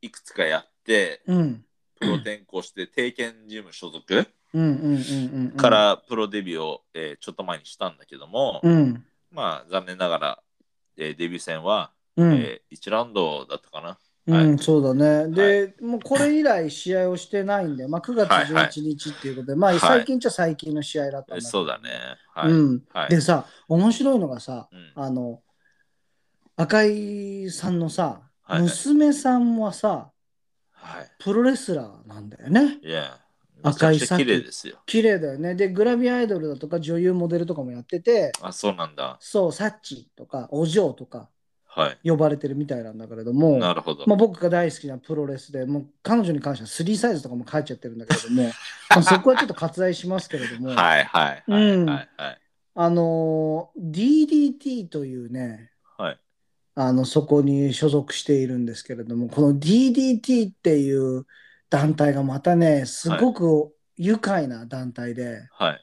[0.00, 1.64] いくつかやって、うん
[2.02, 4.26] プロ転向して、定見事務所属。
[5.56, 9.04] からプロデビューを、えーちょっと前にしたんだけども、うん。
[9.30, 10.42] まあ残念ながら、
[10.96, 13.90] えーデビュー戦は、うん、え1ラウンドだったかな。
[13.90, 13.96] うん
[14.30, 14.58] はい。
[14.58, 15.28] そうだね。
[15.34, 18.66] で、もうこれ以来試合をしてないんで、まあ、9月はいはい。
[18.66, 19.80] 11日っていうことで、まあはい。
[19.80, 21.48] 最近っちゃ最近の試合だったんだけど。
[21.48, 21.90] そうだね。
[22.32, 22.52] はい。
[22.52, 23.10] うん、はい。
[23.10, 24.92] でさ、面白いのがさ、うん。
[24.94, 25.42] あの、
[26.56, 28.62] 赤井さんのさ、はいはい。
[28.62, 30.12] 娘さんはさ、
[30.82, 31.10] はい。
[31.18, 32.78] プロレスラーなんだよね。
[32.82, 33.18] いや、
[33.62, 34.78] 赤いめちゃくちゃ綺麗ですよ。
[34.86, 35.54] 綺麗だよね。
[35.54, 39.16] で、グラビアアイドルだとか女優モデルとかもやってて、あ、そうなんだ。
[39.20, 41.28] そう、サッチとかお嬢とか
[41.74, 41.98] はい。
[42.08, 44.04] 呼ばれてるみたいなんだけれども、なるほど。
[44.06, 48.44] まあ、僕が大好きなプロレスで、もう彼女に関しては3サイズとかも書いちゃってるんだけれども、
[48.90, 52.38] まあそこはちょっと割愛しますけれども、はいはいはいうんはいはい。
[52.74, 56.18] あのー DDT というね、はい。
[56.74, 61.26] あのそこに所属しているんですけれども、この DDT っていう
[61.68, 65.80] 団体がまたね、すごく愉快な団体で、はい。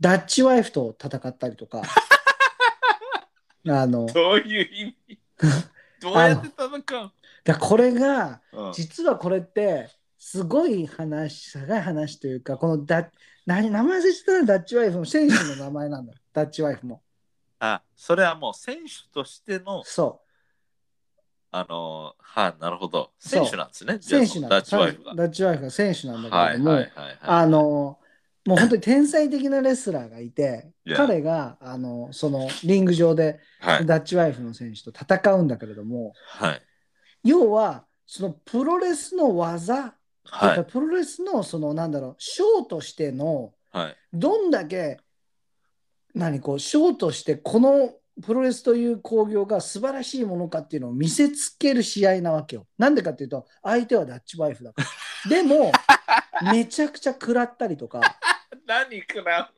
[0.00, 1.82] ダッチワイフと戦ったりとか、
[3.68, 5.18] あの、どういう意味？
[6.00, 7.12] どうやって戦う？
[7.44, 8.72] だこれが、うん。
[8.72, 13.10] 実はこれって、すごい話、すごい話というか、このダ
[13.46, 17.00] 何名前忘れてたのダッチワイフの選手の名前なんだ、ダッチワイフも。
[17.58, 20.20] あ、それはもう選手としての、そ
[21.50, 23.12] あのー、はい、なるほど。
[23.18, 23.98] 選手なんですね。
[24.00, 25.14] 選手なんだダッチワイフが。
[25.14, 26.86] ダッチワイフが選手なんだけども。
[27.22, 27.98] あの、
[28.46, 33.86] もう本当に天才的なレスラーがいて、彼があのそのリング上ではい。
[33.86, 36.62] ダッチワイフの選手と戦うんだけれども、はい。
[37.24, 40.64] 要はそのプロレスの技、はい。
[40.64, 43.96] プロレスのそのなんだろう、ショーとしてのはい。
[44.12, 44.98] どんだけ
[46.16, 52.66] 何こうショーとしてこのプロレスという興行が素晴らしいものかっていうのを見せつける試合なわけよ。
[52.78, 54.88] なんでかっていうと相手はダッチワイフだから。
[55.28, 55.70] でも
[56.50, 58.00] めちゃくちゃ食らったりとか。
[58.66, 59.52] 何食ら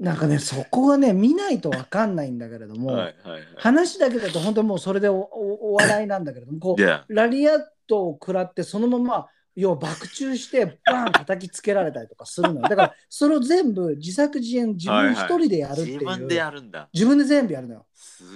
[0.00, 3.14] なんかね、そこがね、見ないと分かんないんだけれどうも、のはい。
[3.56, 9.26] 話だけだと本当にもうそれでおおお笑いなんだけれども、こうラリアットを食らって、そのまま、
[9.58, 12.68] 要は爆中して、バーン叩きつけられたりとかするのよ。
[12.68, 15.98] だから、それを全部自作自演、自分一人でやるっていう。
[15.98, 16.88] 自分でやるんだ。
[16.92, 17.86] 自分で全部やるのよ。
[17.92, 18.26] すっ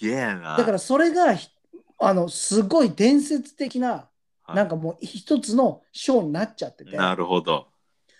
[0.00, 0.56] げえな。
[0.56, 1.48] だから、それが、ひ
[1.98, 7.68] あの、すごい伝説的な、はいなんかもう一つのショーになっちゃってて、もなるほど。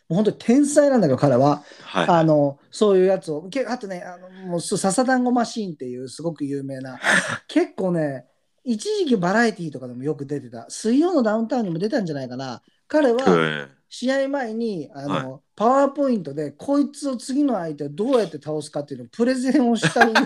[0.09, 1.65] う本当に天才なんだけど、彼は。
[1.83, 2.07] はい。
[2.09, 6.99] あのそういうやつをけあとねあのもうす笹団子マシーンっていうすごく有名な
[7.49, 8.27] 結構ね
[8.65, 20.21] 一時期バラエティーとかでもよく出てた水曜のダウンタウンにも出たんじゃないかな彼はうん試合前にあの、パワーポイントでこいつを次の相手をどうやって倒すかっていうのをプレゼンをした上で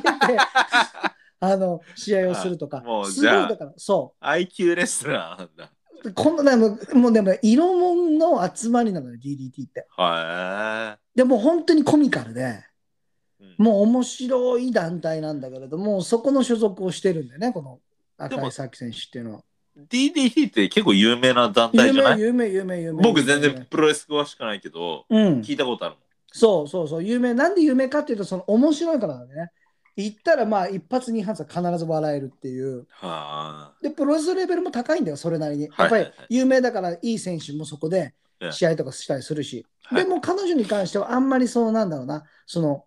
[1.40, 5.72] あの試合をするとかあもうすごいだからそ IQ レスラーなんだ。
[6.04, 12.42] うこんなねもうもうでも色もんの集まりなのよ DDT ってはでも本当にコミカルで。
[12.42, 12.44] い。
[12.44, 17.80] うんもう面白い団体なんだけれども、そこの所属をしてるんだよね、この
[18.16, 19.40] 赤井咲選手っていうのは。
[19.76, 22.20] DDT って結構有名な団体じゃない？
[22.20, 23.02] 有名、有名、有名。
[23.02, 25.40] 僕全然プロレス詳しくないけど、うん。
[25.40, 26.02] 聞いたことあるもん。
[26.32, 27.34] そうそうそう、有名。
[27.34, 29.50] なんで有名かっていうと、その面白いからだね。
[29.96, 32.86] 言ったらまあ一発二発は必ず笑えるっていう。
[32.90, 33.72] はあ。
[33.82, 35.64] で、プロレスレベルも高いんだよ、それなりに。
[35.64, 39.66] やっぱり有名だからいい選手もそこでええ試合とかしたりするし。
[39.84, 42.84] はいでも彼女に関してはあんまりそうなんだろうな、その、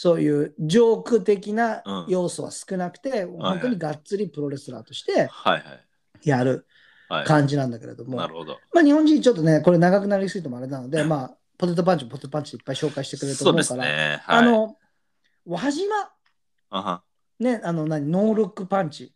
[0.00, 5.28] そういうジョーク的なうん要素は少なくて、本当にがっつりプロレスラーとして。
[6.22, 6.66] やる
[7.08, 8.58] はい、感じなんだけれども、なるほど。
[8.72, 14.20] まあ日本人ちょっとね、これ長くなりすぎてもあれなので、まあ、ポテトパンチもポテトパンチでいっぱい紹介してくれると思うから、ね。
[14.22, 14.76] はい、あの、
[15.46, 15.94] 輪島、
[16.70, 17.02] あは
[17.40, 19.12] ね、あの何、ノールックパンチ、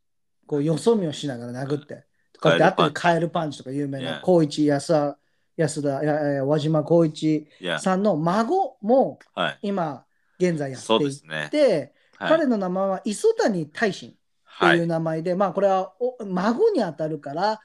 [0.46, 2.06] こう、よそ見をしながら殴って、
[2.40, 5.18] こうやってカエル後でカエルパンチとか有名.な、光一安田、
[5.56, 7.46] 安田、輪島光一
[7.78, 9.58] さんの孫もはい。
[9.62, 10.06] 今、
[10.38, 11.48] 現在やってそうでいすね。
[11.50, 17.58] て、はい、彼の名前は磯谷大臣ってはいいう名前で、まあこれはお孫にあたるから、うん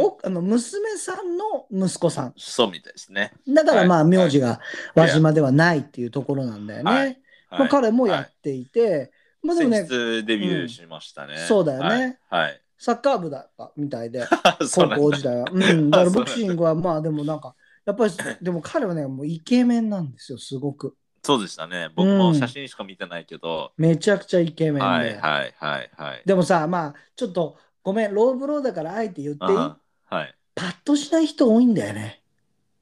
[0.00, 2.34] おあの娘さんの息子さん。
[2.36, 3.32] そうみたいですね。
[3.46, 4.60] だからまあはい名字が
[4.96, 6.90] 輪島ではないっていうところなんだよね。
[6.90, 7.20] はい
[7.52, 9.12] まあ、彼もやはいっていて、
[9.44, 11.34] まあでもねデビューしましたね。
[11.34, 12.42] うんそうだよねはい。
[12.42, 14.26] はいサッカー部だったみたいで、
[14.74, 15.46] 高校時代は。
[15.50, 20.96] うん、 だからボクシングはまあでもなんか、やっぱりでも彼はね、もうイケメンなんですよ、すごく。
[21.26, 21.90] そうでしたね。
[21.94, 23.72] 僕も写真しか見てないけど。
[23.76, 24.80] めちゃくちゃイケメンで。
[24.80, 26.22] はいはいはいはい。
[26.24, 29.50] でもさ、まあちょっとごめん、ローブローだからあえて言っていい？
[29.50, 30.34] あははい。
[30.54, 32.22] パッとしない人多いんだよね。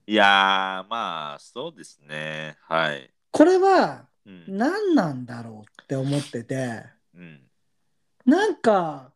[0.07, 2.57] いやー、まあ、そうですね。
[2.69, 3.11] はい。
[3.31, 4.45] これはうん。
[4.49, 6.83] 何なんだろうって思ってて、
[7.15, 7.41] うん、
[8.25, 9.13] なんか、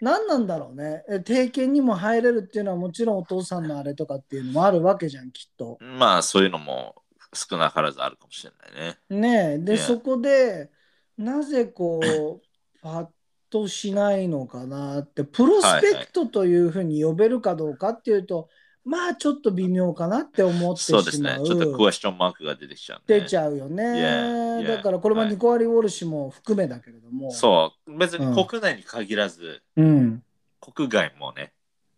[0.00, 1.04] 何なんだろうね。
[1.08, 5.78] え定見にも入れるっていうのはもちろんお父さんのあれとかっていうのもあるわけじゃん、きっと。
[5.80, 6.94] まあ、そういうのも
[7.34, 9.20] 少なからずあるかもしれないね。
[9.20, 9.58] ねえ。
[9.58, 10.70] で.そこで、
[11.16, 12.40] なぜこう、
[12.82, 13.08] パッ
[13.50, 18.48] としないのかなって、プロスペクトというふうに呼べるかどうかっていうと、
[18.84, 21.02] まあちょっと微妙かなって思ってしまう。
[21.02, 21.38] そうですね。
[21.44, 23.20] ちょっとクエスチョンマークが出てきちゃう、ね。
[23.20, 23.82] 出ちゃうよね。
[23.84, 24.76] Yeah, yeah.
[24.76, 27.30] だからこれもニコアリ・ウォルシュも含めだけれども。
[27.30, 27.98] そう。
[27.98, 29.82] 別にうん国内に限らず、う。
[29.82, 30.22] うん。
[30.60, 31.52] 国外もね。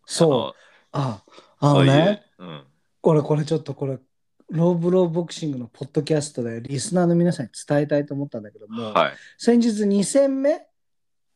[0.05, 0.59] そう。
[0.91, 1.23] あ、
[1.59, 2.63] ああのね、うん。
[3.01, 3.97] これこれちょっとこれ、
[4.53, 9.13] ローブローボクシングのポッドキャストでリスナーの皆さんに伝えたいと思ったんだけども、はい。
[9.39, 10.67] 先日2戦目、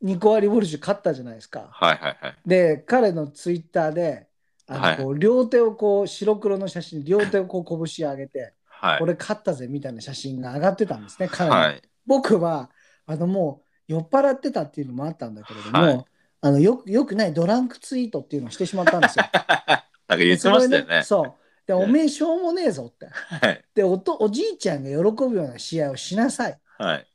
[0.04, 1.68] ニコアリ・ウォルシュ勝ったじゃないですか。
[1.72, 2.36] はいはいはい。
[2.46, 4.28] で、彼のツイッターで、
[4.68, 9.00] あのはい両手をこう白黒の写真、両手をこう拳上げて、はい。
[9.02, 11.82] 俺勝ったぜみたいな写真が上がってたんですね、彼のはい。
[12.06, 12.70] 僕は
[13.08, 16.06] あのもう酔っ払ってたっていうのもあったんだけれども、はい
[16.40, 19.26] あのよくよくないドランクツイートっていうのをしてしまったんですよ。
[19.34, 20.88] なんか言ってましたよね。
[20.88, 21.34] それそう。
[21.68, 23.08] で、ねおめえしょうもねえぞって。
[23.08, 23.64] はい。
[23.76, 24.96] でおと、おじいちゃんが喜
[25.28, 27.08] ぶような試合をしなさいっはい。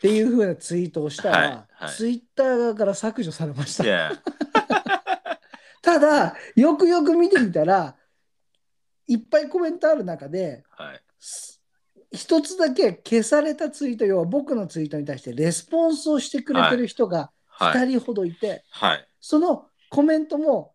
[0.00, 3.84] ていうふうなツイートをしたら、はいはいツイッター側から削除されました
[5.82, 7.96] ただ、よくよく見てみたら、
[9.06, 11.00] いっぱいコメントある中で、はい。
[11.18, 11.62] す
[12.12, 17.78] 一つだけ消されたツイート、要は僕のツイートに対してレスポンスをしてくれてる人がはい。
[17.78, 19.08] 2人ほどいて、はい。
[19.20, 20.74] そのコメントも、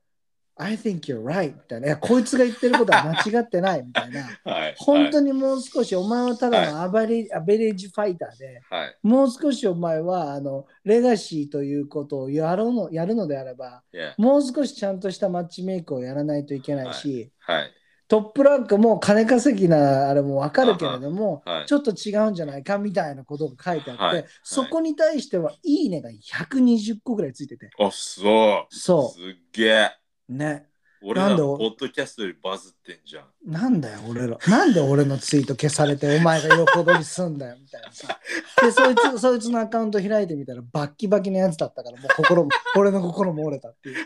[0.62, 4.76] I think you're right みたいな、いやこいつが言ってることは間違ってないみたいな、 はい。
[4.80, 5.32] 本当に。
[5.32, 8.98] にもう少し、お前はただのアバレ,、アベレージファイターで、はい。
[9.02, 13.84] もう少しお前はあのレガシーということをやろうのやるのであれば、
[14.18, 17.72] もう少しちゃんとしたマッチメイクをやらないといけないし、はい。
[18.08, 27.70] トップランクも金稼ぎなあれも分かるけれども、はいちょっと違うんじゃないかみたいなことが書いてあって、はいそこに対しては、いいねが120個ぐらいついてて。
[27.80, 28.76] あ、そう。
[28.76, 30.01] そすっげえ。
[30.30, 30.34] う。
[30.34, 30.68] ね。
[31.04, 33.52] 俺らのポッドキャストよりバズってんじゃん。
[33.52, 34.38] なんだよ、俺ら。
[34.48, 38.20] なんで俺のツイート消されて、お前が横取りすんだよ、みたいなさ。
[38.62, 44.06] で、そいつ、そいつのアカウント開いてみたら、バッキバキのやつだったから、もう心も、俺の心も折れたっていう。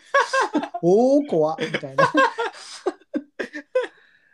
[0.82, 2.10] おー、怖っみたいな。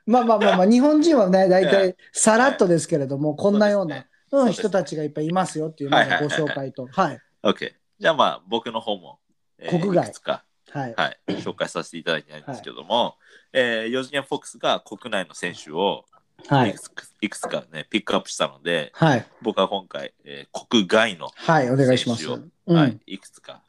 [0.06, 6.88] まあまあまあまあ、日本人はね、大体さらっとですけれども、こんなような、うん人たちがいっぱいいますよっていうのをご紹介と。
[6.92, 7.20] はい。
[7.44, 7.74] OK。
[8.00, 9.20] じゃあまあ、僕の方も、
[9.58, 10.94] えー国外いくつか、はい。
[10.96, 13.18] はい、紹介させていただきたいんですけども、
[13.54, 16.06] えーヨジニア・フォックスが国内の選手を
[16.48, 16.80] はいいく。
[16.80, 19.26] つ,、い、くつかね、ピックアップしたので、はい。
[19.42, 21.70] 僕は今回、えー国外の、はい。
[21.70, 22.28] お願いします。
[22.66, 23.62] はい、いくつか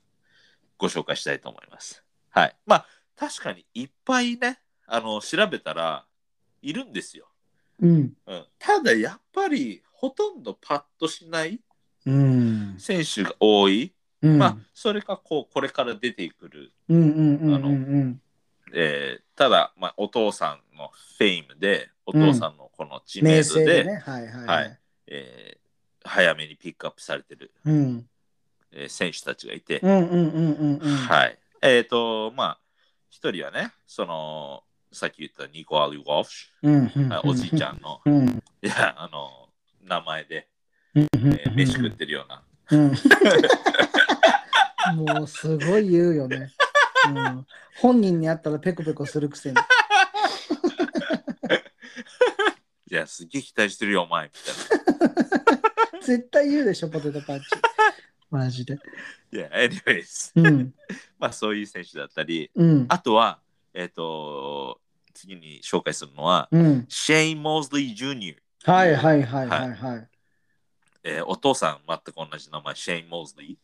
[0.78, 2.02] ご紹介したいと思います。
[2.30, 2.56] はい。
[2.66, 2.86] まあ、
[3.16, 6.06] 確かにいっぱいね、あの、調べたら
[6.62, 7.28] いるんですよ。
[7.80, 8.12] うん。
[8.26, 11.60] うん、ただ、やっぱり、ほとんどパッとしない
[12.06, 12.74] うん。
[12.78, 13.94] 選手が多い。
[14.22, 14.38] うん。
[14.38, 16.72] まあ、それか、こう、これから出てくる。
[19.36, 23.84] ただ、まあ、お父さんのフェイムで、お父さんのこの知名名度で。
[24.00, 25.62] はいはいはいえー
[26.04, 28.04] 早めにピックアップされてるうん。
[28.72, 29.80] えー選手たちがいて。
[31.62, 32.58] えっ、と、まあ、
[33.08, 38.10] 一人はね、その、さっき言ったニコ・アリ・ウォルシュ、はいおじいちゃんの、ん。
[38.10, 38.42] うん。
[38.62, 39.48] いや、あの、
[39.84, 40.48] 名前で、
[40.96, 42.42] うんえー飯食ってるような。
[42.70, 42.92] うん。
[44.92, 46.52] もうすごい言うよね。
[47.08, 47.46] うん、
[47.80, 49.56] 本人に会ったらペコペコするくせに。
[52.90, 56.00] いや、すげえ期待してるよ、お前、みたいな。
[56.04, 57.46] 絶対言うでしょ、ポテトパンチ。
[58.30, 58.78] マジで。
[59.32, 60.32] いや、anyways。
[60.34, 60.74] うん。
[61.18, 62.86] まあ、そういう選手だったり、うん。
[62.88, 63.40] あとは、
[63.72, 64.80] えっ、と、
[65.14, 66.84] 次に紹介するのは、うん。
[66.88, 70.08] シェイン・モーズリー・ジュニはいはいはいはいはい。
[71.04, 73.58] えーお父さん全く同じ名前、シェイン・モーズリ。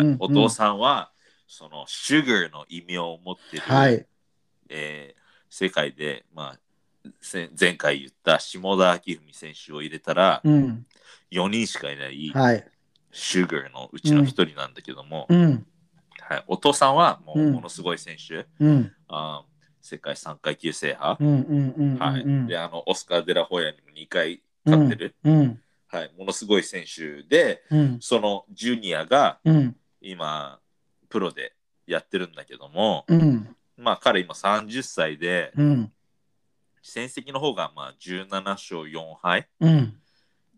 [0.00, 0.16] ー。
[0.18, 1.12] お父さんは、
[1.46, 4.06] その、シュガーの異名を持ってる、はい。
[4.68, 5.18] えー
[5.50, 10.86] 世界で、まあ、せ前回言った下田明文選手を入れたら、うん。
[11.30, 12.66] 4人しかいないはい。
[13.10, 15.66] シュガーのうちの1人なんだけども、うん。
[16.20, 18.92] はい、お父さんはもううんものすごい選手、うん。
[19.08, 21.98] あー世界3階級制覇、うんうんうんうん。
[21.98, 25.62] はいうんであのオスカー・デラホヤにも2回勝ってる、うん。
[25.90, 27.98] はい、ものすごい選手でうん。
[28.00, 29.76] そのジュニアがうん。
[30.00, 30.60] 今
[31.08, 31.54] プロで
[31.86, 33.56] やってるんだけども、うん。
[33.76, 35.92] まあ彼今30歳でうん。
[36.82, 39.94] 戦績の方がまあ17勝4敗うん。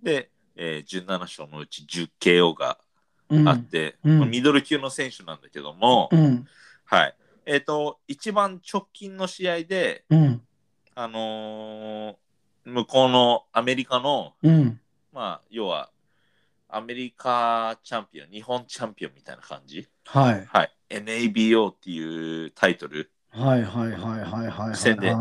[0.03, 1.83] で、えー17勝のうち
[2.21, 2.79] 10KO が
[3.29, 3.49] うん。
[3.49, 6.47] あって、うんまあミドル級の選手なんだけども、うん。
[6.85, 7.15] はい
[7.47, 10.43] えっ、と一番直近の試合でうん。
[10.97, 12.17] あのー
[12.63, 14.81] 向こうのアメリカのうん。
[15.13, 15.91] まあ要は
[16.69, 19.89] アメリカチャンピオン日本チャンピオンみたいな感じ？
[20.05, 20.47] はい。
[20.47, 20.73] はい。
[20.91, 24.77] NABO っていうタイトル、はいはいはいはいはいはい。
[24.77, 25.15] 戦で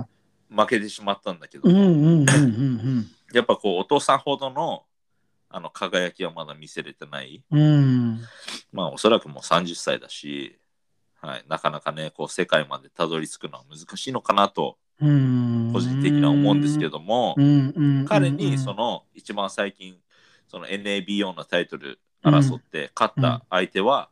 [0.50, 4.86] 負けてしまったんだけど、うんうんうんうんやっぱこう、お父さんほどの
[5.50, 7.44] あの輝きはまだ見せれてない。
[7.52, 7.60] うん。
[7.60, 7.82] う
[8.14, 8.20] ん。
[8.72, 10.60] まあ、おそらくもう30歳だし、
[11.22, 14.76] はい、なかなかね、こう、世界までたどり着くのは難しいのかなと、うん。
[15.00, 19.98] 個人的には思うんですけど、ども、うんうん、彼にその一番最近、
[20.48, 24.10] その NABO のタイトル争って勝った相手は、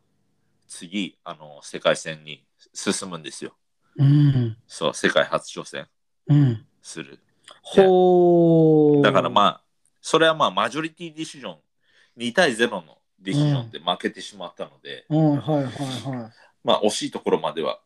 [0.68, 3.54] 次、あの、世界戦に進むんですよ。
[3.98, 4.58] うん。
[4.68, 5.88] そう、世界初挑戦
[6.28, 6.66] うん。
[6.82, 7.20] する。
[7.62, 9.02] ほー。
[9.02, 9.62] だからまあ、
[10.02, 11.58] それはまあ、マジョリティディシジョン、
[12.18, 15.06] 2対0のディシジョンで負けてしまったので、
[16.64, 17.80] まあ、惜しいところまでは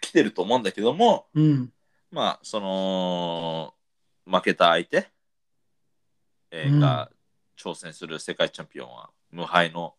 [0.00, 1.40] 来てると思うんだけども、い。
[1.40, 1.72] うん。
[2.14, 3.74] まあ、その、
[4.24, 5.10] 負けた相手、
[6.52, 6.80] えーうん。
[6.80, 7.10] が
[7.58, 9.94] 挑戦する世界チャンピオンは、無敗の、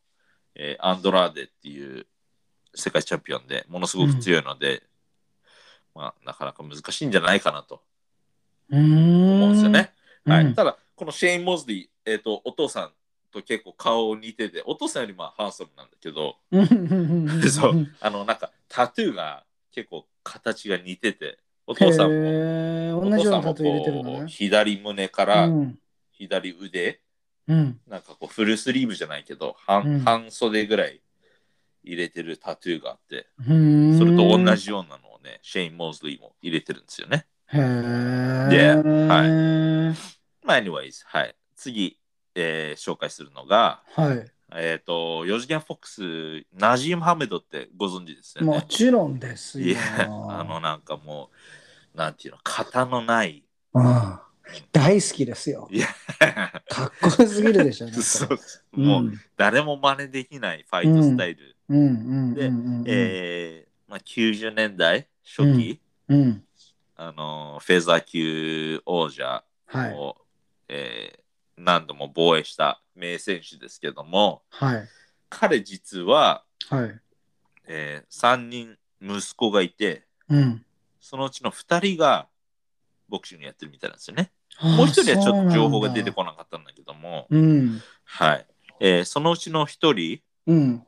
[0.56, 2.08] えーアンドラーデっていう
[2.74, 4.84] 世界チャンピオンでものすごく強いので、
[5.94, 7.82] まあ、なかなか難しいんじゃないかなと。
[8.72, 9.92] 思うんですよね。
[10.26, 12.92] はい、うんただ、このシェイン・モズリー、えー、とお父さん
[13.30, 16.62] と結構顔似てて、お父さんよりまあハンサムなんだけど、うん。
[16.62, 16.70] うん。
[16.70, 17.30] うん。
[17.30, 17.50] うん。
[17.50, 18.38] そうあのなん。
[18.38, 24.28] かタトゥーが結構形が似てて、お父さんも、同じ父さもようんなタトゥー入れてるこうのね。
[24.28, 25.80] 左胸からうん。
[26.12, 27.02] 左腕、
[27.48, 27.80] うん。
[27.88, 31.02] なんかこうフルスリーブじゃないけど、半,、うん半袖ぐらい
[31.84, 34.56] 入れてるタトゥーがあって、それと同。
[34.56, 37.26] じようなのをね、シェイン・モズリーも入れてるんですよね。
[37.48, 38.48] へー。
[38.50, 40.46] ではい。
[40.46, 41.36] まあ、anyways、はい。
[41.56, 42.00] 次、
[42.36, 44.32] えー紹介するのが、はい。
[44.54, 46.02] えっ、と、4次元フォックス、
[46.54, 48.48] ナジーム・ハメドってご存知ですよね。
[48.48, 49.68] もちろんですよ。
[49.68, 51.30] いや、あの、なんかも
[51.94, 53.44] う、なんていうの、型のない。
[53.74, 54.20] うん
[54.72, 55.68] 大好きですよ。
[55.72, 55.88] いや、
[56.70, 57.86] かっこよすぎるでしょ。
[57.86, 61.56] なんかそうもう、誰も真似できないファイトスタイル。
[61.68, 61.92] うんうんう
[62.32, 66.44] んでうんうんえーまあ、90年代初期、うん。
[66.96, 69.94] あの、フェザー級王者はい。
[69.94, 70.18] を、
[70.70, 71.25] えー
[71.58, 74.88] 何度も防衛した名選手ですけども、はい。
[75.30, 77.00] 彼実は、はい。
[77.68, 80.66] え3人息子がいて、うん。
[81.00, 82.28] そのうちの2人が
[83.10, 84.32] ボクシングやってるみたいなんですよね。
[84.62, 87.82] もう1人はちょっと情報が出てこなかったんだけども、うん。
[88.04, 88.46] はい。
[88.80, 90.88] えーそのうちの1人、うん。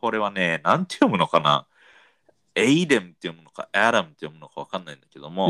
[0.00, 1.66] これはね、なんて読むのかな
[2.54, 5.48] エイデムって読むのか、アダムって読むのかわかんないんだけども、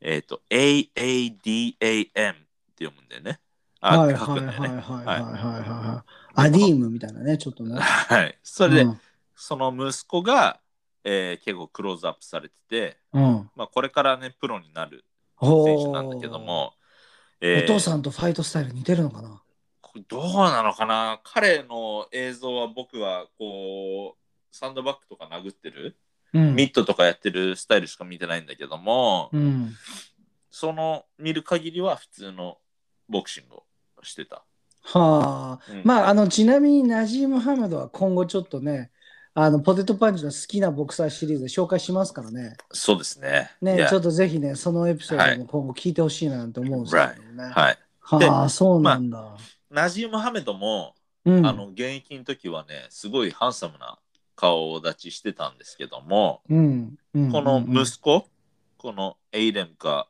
[0.00, 2.34] えっ、と、AADAM
[2.80, 3.40] って読むんだよね。
[3.82, 3.88] うん。
[3.88, 4.40] あ、はいはい。
[4.40, 6.46] はいはいはいはいはい。
[6.46, 7.78] アディームみたいなね、ちょっとね。
[7.78, 8.38] はい。
[8.42, 9.00] それで、うん
[9.42, 10.60] その息子が、
[11.02, 13.50] えー結構クローズアップされてて、うん。
[13.56, 16.74] まあ、これからね、プロになるほ選手なんだけども、
[17.40, 19.42] えーお父さんとファイトスタイル似てるのかな？
[20.08, 21.20] どうなのかな？
[21.24, 25.96] 彼の映像は僕はこうサンドバッグとか殴ってる、
[26.34, 29.72] うんミットとかやってるスタイルしか見てないんだけども、うん。
[30.50, 32.58] その見る限りは普通の
[33.10, 33.64] ボクシングを
[34.02, 34.44] してた。
[34.82, 35.82] はあ、うん。
[35.84, 38.90] まああのちなみにナジーム・ハメドは今後ちょっとね
[39.34, 42.56] あのポテトパンチの好きなボクサーシリーズで紹介しますからね。
[42.72, 43.50] そうですね。
[43.60, 47.78] ねちょっとぜひねそのエピソードも今後聞いてほしいななんて思うんですけどね、はい。
[48.18, 49.36] ではあそうなんだ、
[49.70, 50.94] ナジーム・ハメドも、
[51.24, 51.46] うん。
[51.46, 53.98] あの現役の時はね、すごいハンサムな
[54.34, 56.94] 顔立ちしてたんですけども、うん。
[57.14, 57.30] うん。
[57.30, 58.26] この息子、
[58.78, 60.08] このエイデンか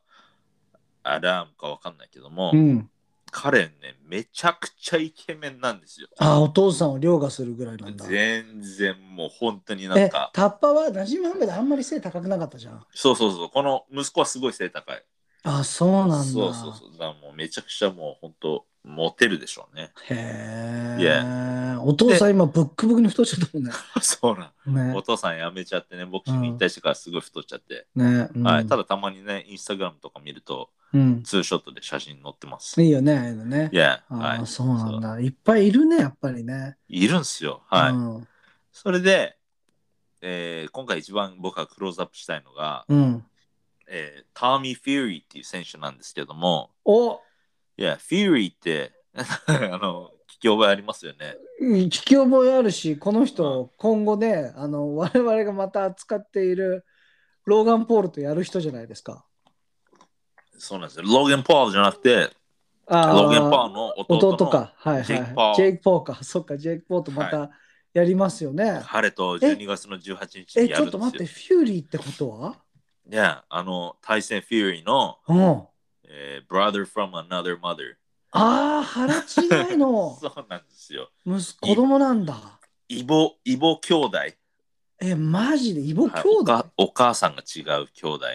[1.03, 2.91] アダムかわかんないけども、うん
[3.33, 6.09] 彼ね、めちゃくちゃイケメンなんですよ。
[6.19, 15.03] あお父さんを凌駕するぐらいなんだ全然もう本当になんえか、タッパはナジーム・ハメドあんまり背高くなかったじゃんそうそうそう、この息子はすごい背高い。
[15.43, 16.99] あそうなんだそうそうそう。
[16.99, 19.93] だもうめちゃくちゃもう本当、モテるでしょうね。
[20.09, 23.73] へえ、Yeah お父さん今ブックブクに太っちゃったもんね
[24.03, 24.75] そうなん。
[24.89, 27.87] ねお父さん辞めちゃってね、ボクシング引退してからすごい太っちゃって。
[27.95, 32.81] ね、うんはい、ただたまにね、インスタグラムとか見ると、うん、ツーショットで写真載ってます。
[32.83, 33.71] いいよねああいうのね。
[33.73, 34.47] いや、ああ、はい。
[34.47, 35.21] そうなんだ。
[35.21, 36.77] いっぱいいるねやっぱりね。
[36.89, 37.63] いるんすよ。
[37.69, 37.93] はい。
[37.93, 38.29] うん。
[38.73, 39.37] それで、
[40.23, 43.25] えー今回一番僕がクローズアップしたいのが、うん、
[43.89, 47.21] えーターミー・フューリーっていう選手なんですけども、お！
[47.77, 48.93] いや、フューリーって、
[49.47, 51.37] あの、聞き覚えありますよね？
[51.61, 56.87] うん聞き覚えあるしこの人今後ねあの我々がまた扱っている
[57.45, 59.27] ローガン・ポールとやる人じゃないですか
[60.61, 61.05] そうなんですよ。
[61.07, 62.31] ローゲン・ポールじゃなくて、
[62.87, 64.73] あローゲン・ポールの弟の弟か。
[64.77, 66.19] はいはいジェイクポールジェイク・ポールか。
[66.23, 67.51] そっかジェイク・ポールとまた
[67.93, 70.85] やりますよね、彼と12月の18日えにやるんですよ。
[70.85, 72.57] ちょっと待ってフューリーってことは？
[73.11, 75.63] いや、あの、対戦フューリーの、うん。
[76.05, 77.97] えー brother from another mother。
[78.33, 80.17] ああ腹違いの。
[80.23, 81.11] そうなんですよ。
[81.27, 82.61] 息子供なんだ。
[82.89, 84.19] イボ、イボ兄弟。
[85.01, 85.81] えマジで？
[85.81, 88.27] イボはい兄弟、おかお母さんが違う兄弟。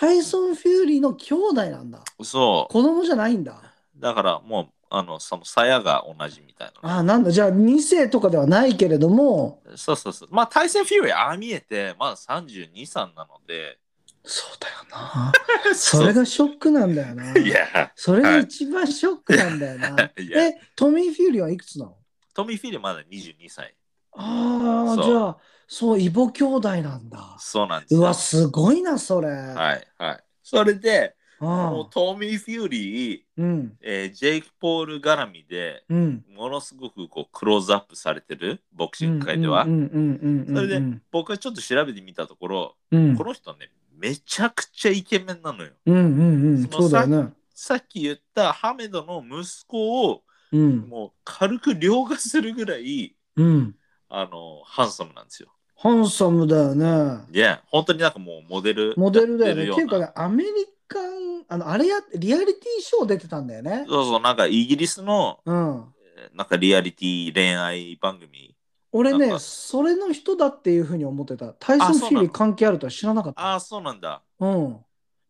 [0.00, 2.00] ああタイソン・フューリーの兄弟なんだ。
[2.22, 3.60] そ子供じゃないんだ。
[3.98, 4.00] う。
[4.00, 6.98] だからもう、あの、その鞘が同じみたいな。
[6.98, 7.30] あなんだ。
[7.30, 9.62] じゃあ2世とかではないけれども。
[9.74, 10.28] そうそうそう。
[10.30, 13.78] まあ、タイソン・フューリー、ああ見えて、まだ32、3なので。
[14.24, 15.32] そうだよな。
[15.74, 17.32] それがショックなんだよな。
[17.38, 20.10] いや、それが一番ショックなんだよな。
[20.18, 21.96] えトミー・フューリーはいくつなの？
[22.34, 23.74] トミー・フューリーまだ22歳。
[24.12, 25.36] ああじゃあ
[25.68, 27.36] そう異母兄弟なんだ。
[27.38, 28.00] そうなんですよ。
[28.00, 30.24] うわすごいなそれ、はい、はい。
[30.42, 33.76] それで、もうあトミー・フューリー、うん。
[33.82, 36.24] えージェイク・ポール絡みで、うん。
[36.34, 39.64] ものすごくこうクローズアップされてる、ボクシング界では。
[39.64, 43.16] うんうんうんうんうんそれでうん僕はちょっと調べてみたところ、うん。
[43.16, 45.72] この人ね、めちゃくちゃイケメンなのよ。
[45.86, 46.62] うんうんうん。
[46.62, 47.32] そのそうだよね。
[47.54, 50.88] さっき言ったハメドの息子をうん。
[50.88, 53.74] もう軽く凌駕するぐらいうん。
[54.08, 55.48] あのハンサムなんですよ。
[55.78, 59.62] ハンサムだよねいや、本当になんかもうモデルモデルだよね。
[59.70, 60.50] っていうかね、アメリ
[60.88, 63.84] カン、あの、あれや、リアリティショー出てたんだよね。
[63.86, 65.84] そうそう、なんかイギリスのうん。
[66.16, 68.54] えーなんかリアリティ恋愛番組。
[68.92, 71.52] 俺ね、それの人だっていうふうに思ってた。
[71.52, 73.40] タイソン・フあそうなのューリー関係あるとは知らなかった。
[73.42, 74.22] ああ、そうなんだ。
[74.40, 74.72] うん。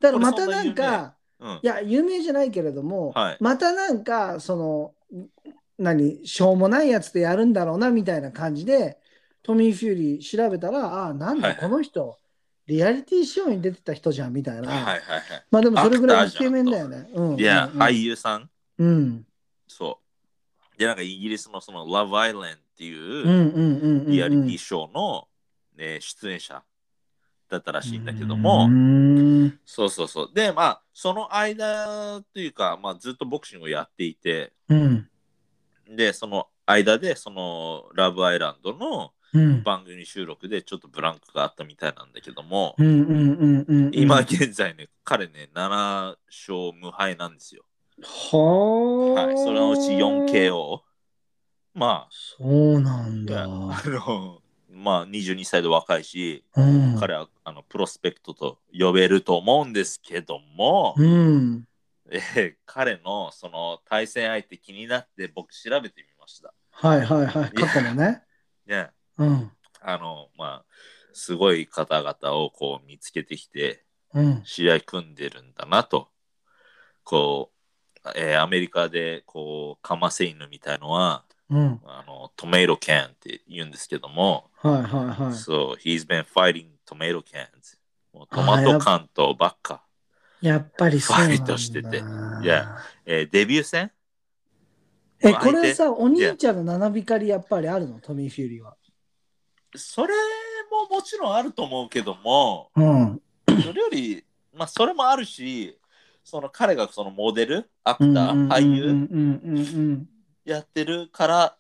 [0.01, 1.67] だからまたなんか、うんい。
[1.67, 4.95] や、有名じゃないけれども、はいまたなんか、その、
[5.79, 8.99] 何、しょうもないやつでやるんだろうな、みたいな感じで、
[9.47, 12.19] トミー・フューリー調べたら、ああ、なんだ、はいこの人、
[12.67, 14.69] リアリティショーに出てた人じゃん、みたいな。
[14.69, 15.01] はいはいはい。
[15.51, 17.09] まあでもそれぐらいイケメンだよね。
[17.15, 17.41] うん。
[17.41, 18.51] いや、うん俳優さん。
[18.79, 19.27] うん。
[19.69, 20.01] そ
[20.75, 20.79] う。
[20.79, 24.11] で、なんかイギリスのそのラブアイランドっていう。
[24.11, 25.29] リアリティショーの、
[25.77, 26.63] ね、出演者
[27.49, 30.31] だったらしいんだけども、うんそうそうそう。
[30.35, 35.09] で、まあ、その間というか、まあ、ずっとボクシングをやっていて、うん
[35.89, 39.16] で、その間で、そのラブアイランドのうん
[39.63, 42.75] 番組収録でちょっとブランクがあったみたいなんだけども。
[43.93, 47.65] 今現在ね、彼ね、7勝無敗なんですよ。
[48.03, 49.27] はあ。
[49.27, 50.81] はい、そのうち 4KO。
[51.75, 53.45] まそうなんあ、いやだ。
[53.45, 56.97] あの、まあ、22歳で若いし、うん。
[56.99, 61.65] 彼はあのプロスペクトと呼べると思うんですけども、うん。
[62.11, 66.53] えー彼のその対戦相手気になって僕調べてみました。
[66.71, 67.51] はいはいはい。
[67.51, 68.23] 過去のね。
[68.67, 69.51] ね、うん。
[69.81, 70.65] あの、まあ、
[71.13, 74.43] すごい方々をこう見つけてきて、うん。
[74.45, 76.09] 試合組んでるんだなと。
[77.05, 77.51] こ
[78.05, 81.81] う、えーアメリカでこう、カマセイヌみたいのは、うん。
[81.85, 85.35] あの、トメイトキャンって言うんですけども、はいはいはい。
[85.35, 87.79] そう、he's been fighting tomato cans.
[88.13, 89.83] もうトマト缶とばっか。
[90.41, 91.35] やっぱりそうなんだ。
[91.37, 92.03] ファイトしてて
[92.43, 92.67] いや
[93.07, 93.91] えーデビュー戦？
[95.21, 98.01] え、まあこれさ、相お兄ちゃんの七光りやっぱりあるの？
[98.01, 98.77] トミー・フューリーは。
[99.79, 100.15] それ
[100.71, 103.21] ももちろんあると思うけども、うん。
[103.63, 105.79] それより、まあ、それもあるし、
[106.25, 110.07] その彼がそのモデル、アクうんター、俳優。
[110.45, 111.59] やってるからっ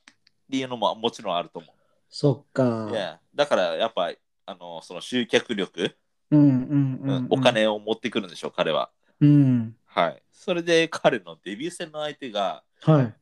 [0.50, 1.68] ていうのももちろんあると思
[2.08, 2.52] そっう。
[2.52, 2.88] か。
[2.90, 4.12] いやだからやっぱ
[4.46, 5.96] あのその集客力、
[6.30, 7.26] うんうんうんうん。
[7.30, 7.38] お。
[7.38, 8.90] 金を持ってくるんでしょう、彼は。
[9.20, 9.76] うん。
[9.86, 10.22] はい。
[10.32, 13.14] それで彼のデビュー戦の相手が、はい。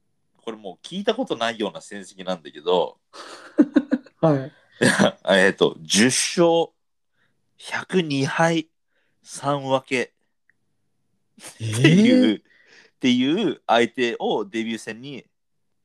[0.43, 2.99] これもう聞いたことないような成績なんだけど、
[4.21, 4.53] はい。
[5.29, 6.75] えっと、10勝
[7.59, 8.68] 102敗
[9.25, 10.12] 3分け
[11.61, 12.43] えっていう、ー、っ
[13.01, 15.25] ていう相手をデビュー戦に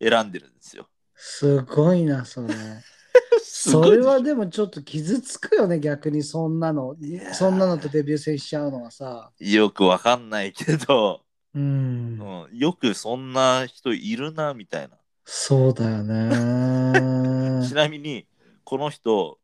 [0.01, 0.87] 選んでるんですよ。
[1.15, 2.53] すごいな、それ。
[3.43, 6.95] それはでもちょっと傷つくよね、逆にそんなの
[7.33, 9.31] そんなのとデビュー戦しちゃうのはさ。
[9.39, 11.21] よくわかんないけど、
[11.53, 12.19] うん。
[12.51, 14.95] うん、よくそんな人いるなみたいな。
[15.25, 17.73] そうだよね ち。
[17.75, 18.25] なみに、
[18.70, 19.39] この人、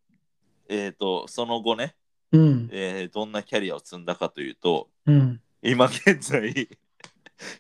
[0.69, 1.95] えっ、と、その後ね、
[2.32, 2.69] うん。
[2.71, 5.41] えーどんなキャリアを積んだかというと、うん。
[5.63, 6.43] 今現在、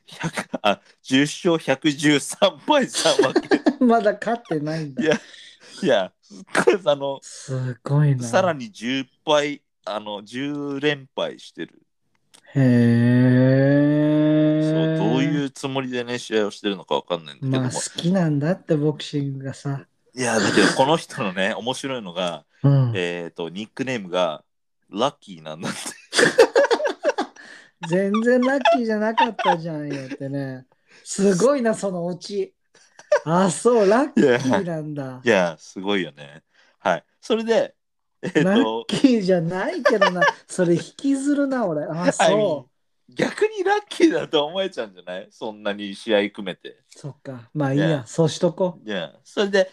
[0.05, 3.49] 100あ10勝113敗3分け。
[3.83, 5.03] まだ勝ってないんだ。
[5.03, 5.19] いや、
[5.81, 6.13] いや、
[6.85, 8.23] あの、すごいな。
[8.23, 11.81] さらに10敗、あの、10連敗してる。
[12.53, 12.61] へ
[14.61, 14.97] え。
[14.99, 17.63] そう、どういうつもりでね、試合をしてるのかわかんないんだけども。
[17.63, 19.87] まあ好きなんだってボクシングがさ。
[20.17, 22.91] いや、だけど、この人のね、 面白いのが、うん。
[22.95, 24.43] えっ、と、ニックネームが、
[24.89, 25.79] ラッキーなんだって。
[27.89, 30.65] 全然ラッキーじゃなかったじゃんよってね。
[31.03, 32.53] すごいな、そのオチ。
[33.25, 35.27] あ、そう、ラッキーなんだい。
[35.27, 36.43] や、すごいよね。
[36.79, 37.03] はい。
[37.19, 37.75] それで、
[38.21, 40.21] えっ、ラッと、キーじゃないけどな。
[40.47, 41.85] それ引きずるな、俺。
[41.85, 42.69] あ、I mean そ
[43.09, 45.27] 逆にラッキーだと思えちゃうんじゃない？
[45.29, 46.69] そんなに試合組めて。
[46.69, 46.83] う。
[46.89, 47.49] そっか。
[47.53, 49.71] まあいいや、Yeah そうしとこいや、それで、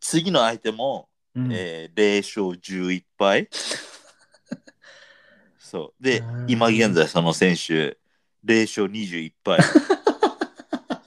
[0.00, 1.40] 次の相手も、う。
[1.40, 3.48] うんえー0勝11敗。
[5.58, 6.02] そう。
[6.02, 7.98] でうん、今現在その選手、
[8.44, 9.58] 0勝21敗。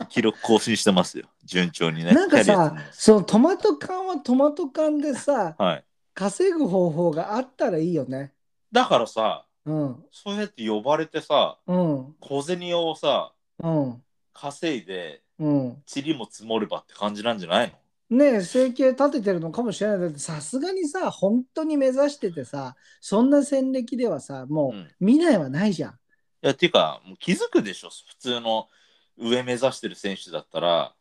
[0.09, 1.27] 記録更新してますよ。
[1.45, 2.11] 順調にね。
[2.11, 5.83] なんかさそのトマト缶はトマト缶でさ、はい。
[6.13, 8.33] 稼ぐ方法があったらいいよね。
[8.71, 10.03] だからさ、うん。
[10.11, 12.15] そうやって呼ばれてさ、うん。
[12.19, 14.03] 小銭をさ、うん。
[14.33, 15.83] 稼いで、うん。
[15.93, 17.73] 塵も積もればって感じなんじゃないの？
[18.10, 19.99] ねえ、生計立ててるのかもしれない。
[19.99, 25.99] だってさすがにさ、本当に目指しててさ、そんな戦歴ではさ、もうんう未来はないじゃん。
[26.41, 28.70] いや、っていうか、もう気づくでしょ、普通の
[29.18, 30.95] 上目指してる選手だったら、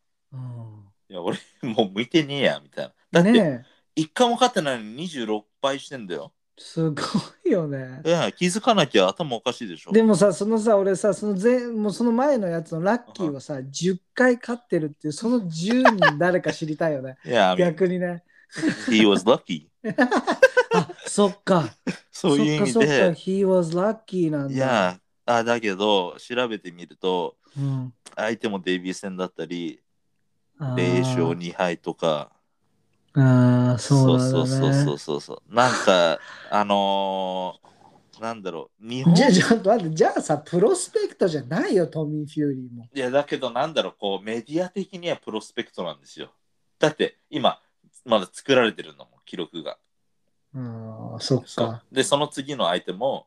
[1.09, 2.95] いや、俺、もう向いてねえや、みたいな。
[3.11, 6.33] だって、ねえ、一回も勝ってないのに26敗してんだよ。
[6.59, 7.03] すご
[7.47, 8.09] いよねい。
[8.09, 9.93] や、気づかなきゃ頭おかしいでしょ。
[9.93, 17.17] でもさ、そのさ、俺さ、その前もうその前のやつのラッキーはさ、10回勝ってるっていう、その10人誰か知りたいよね。
[17.25, 18.25] いや、逆にね。
[18.89, 19.69] he was lucky.
[20.75, 21.69] あ、そっか。
[22.11, 24.55] そういう意味そっかそっか、で、he was lucky なんだ。
[24.55, 29.81] いや、あだけど、調べてみると、うん、相手もデビュー戦だったり、
[30.59, 32.33] あー0勝2敗とか、
[33.21, 34.47] あーそうなんだ、ね。
[34.47, 35.55] そうそうそうそうそう。
[35.55, 42.89] なんか、 あのー、なんだろう、日本じゃあ、ちょっと待って、じゃあさ、プロスペクトじゃないよ、トミー・フューリーも。
[42.93, 46.33] いや、だけど、なんだろう、こう、メディア的にはプロスペクトなんですよ。
[46.79, 47.61] だって、今、
[48.05, 49.79] まだ作られてるのも、記録が。
[50.55, 51.85] ああ、そっそうか。
[51.93, 53.27] で、その次の相手も、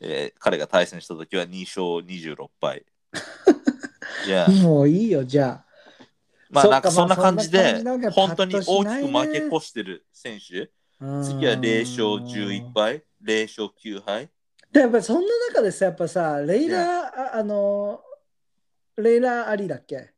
[0.00, 2.86] えー彼が対戦した時は2勝26敗。
[4.26, 5.69] いや、もういいよ、じゃあ。
[6.50, 10.58] まあ、なんかそんな感じで本当に大きく負け越してる選手。
[10.62, 10.70] うん
[11.24, 14.28] 次は0勝11敗、0勝9敗。
[14.70, 18.02] で、やっぱりそんな中でさ、やっぱさ、レイラ、ああの、
[18.96, 20.12] レイラ・アリだっけ？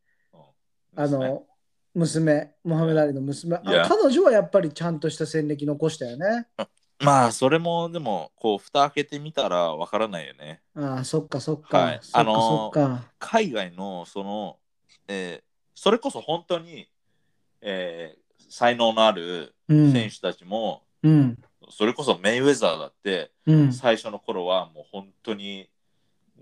[0.97, 1.47] あの、
[1.95, 3.57] 娘、モハメド・アリの娘。
[3.59, 6.49] 彼女はやっぱりちゃんとした戦歴残したよね。
[6.99, 10.63] まあ、それも、でも、こう、蓋開けてみたらわからないよね。
[10.75, 11.79] ああ、そっかそっか。
[11.79, 12.73] はいあの。
[13.19, 14.59] 海外の、その、
[15.07, 16.89] えーそれこそ本当に、
[17.61, 19.93] えー才能のあるうん。
[19.93, 21.39] 選手たちも、うん。
[21.71, 23.73] それこそメイウェザーだって、うん。
[23.73, 25.71] 最初の頃はもう本当に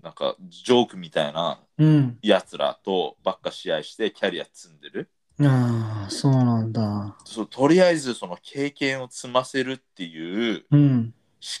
[0.03, 2.19] なんかジョークみたいなうん。
[2.21, 5.09] やつらとばっか試合してキャリア積んでる
[5.39, 7.15] ああ、そうなんだ。
[7.23, 11.13] そうとりあえずその経験を積ませるっていううん。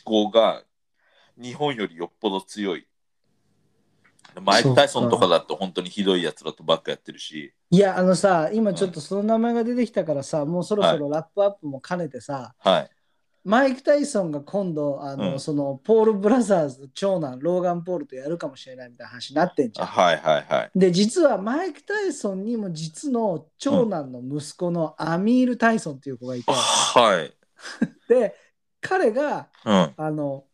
[0.05, 0.63] 思考が
[1.41, 2.85] 日本よりよっぽど強い
[4.39, 7.53] マイク・タイソンとかだと本当にひどいやつらとばっかやってるし。
[7.69, 12.89] いや、あのさ、今ちょっとその名前が出てきたからさ、もうそろそろラップアップも兼ねてさ、はい。
[13.43, 15.39] マイク・タイソンが今度、あの、うん。
[15.39, 19.87] その、ポール・ブラザーズ、長男、ローガン・ポールとやるかもしれないみたいな話になってんじゃん。
[19.87, 20.71] あはいはいはい。
[20.75, 27.33] で、実はマイク・タイソンにも実の長男の息子のアミール・タイソンっていう子がいて、はい。
[28.07, 28.35] で、
[28.79, 29.93] 彼が、うん。
[29.97, 30.45] あの、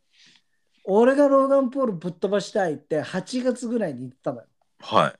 [0.89, 4.47] 俺がローガン・ポールぶっ飛ばしたいって8月ぐらいに言ってたのよ。
[4.79, 5.13] はい。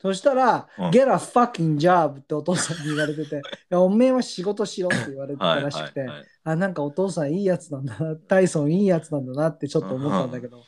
[0.00, 5.62] そしたら、うん Get a fucking job ってお父さんに言われてて、 いやおめえは仕事しろって言われてたはい。
[5.62, 10.64] らしくて、はいはいあ、なんかお父さんいいやつなんだな、タイソンいいやつなんだなってちょっと思ったんだけど。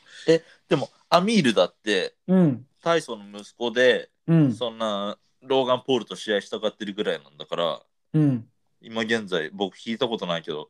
[0.69, 7.83] でも、アミールだって、うん、タイソンの息子で、うん、そんな、ローガン・ポールと試合したがってるぐらいなんだから、
[8.15, 8.49] うん。
[8.81, 10.69] 今現在、僕聞いたことないけど、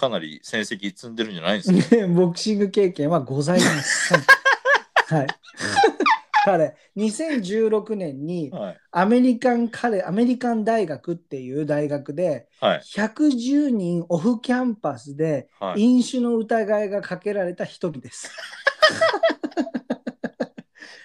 [0.00, 1.96] かなり戦績積んでるんじゃないですか？
[1.96, 4.20] ねボクシング経験はございません。
[5.18, 5.26] はい。
[6.42, 8.78] 彼、2016年にはい。
[8.92, 12.80] アメリカンカレアメリカン大学っていう大学ではい。
[12.80, 15.82] 110人オフキャンパスではい。
[15.82, 18.30] 飲酒の疑いがかけられた一人です。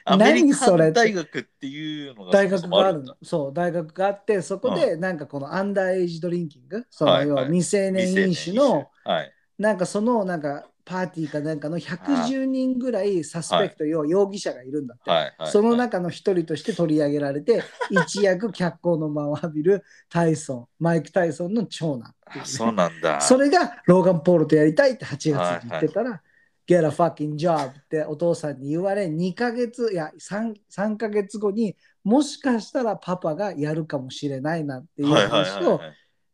[0.07, 3.15] アメリカ何それン大学っていうのが大学があるの。
[3.23, 9.31] そう、大学があって、そこでなんかこのアンダーエイジドリンキング、そのはいはい要は未成年飲酒の、はい。
[9.57, 15.09] なんかそのなんかパーティーかなんかの110人ぐらいサスペクト、要は容疑者がいるんだって。
[15.09, 15.35] はい。
[15.39, 15.51] はい。
[15.51, 23.19] その中の一人として取り上げられて、 一躍脚光の間を浴びるタイソン、マイク・タイソンの長男そうなんだ。
[23.21, 26.21] それがローガン・ポールとやりたいって8月に言ってたら、
[26.67, 35.79] Get a fucking job ってお父さんに言われ、2ヶ月、いや3、3ヶ月後にもしかしたらパパがやるかもしれないなっていう話を。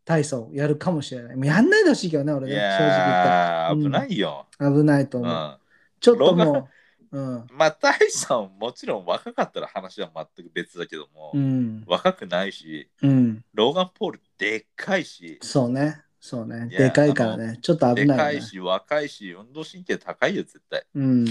[0.03, 1.35] タイソンやるかもしれない。
[1.35, 4.47] もうやんないでほしいけどね、俺いね、正直やー、うん危ないよ。
[4.59, 5.31] 危ないと思う。
[5.31, 5.57] うん。
[5.99, 6.69] ちょっとも
[7.11, 7.47] う、うん。
[7.51, 11.83] まあ、タイさんもちろん若かったら話は全く別だけども、うん。
[11.85, 13.43] 若くないし、うん。
[13.53, 16.01] ローガン・ポールでっかいし、そうね。
[16.23, 16.67] そうね。
[16.69, 17.57] いやでかいからね。
[17.63, 18.31] ちょっと危ないよね。
[18.33, 20.85] でかいし、若いし、運動神経高いよ、絶対。
[20.93, 21.25] うん。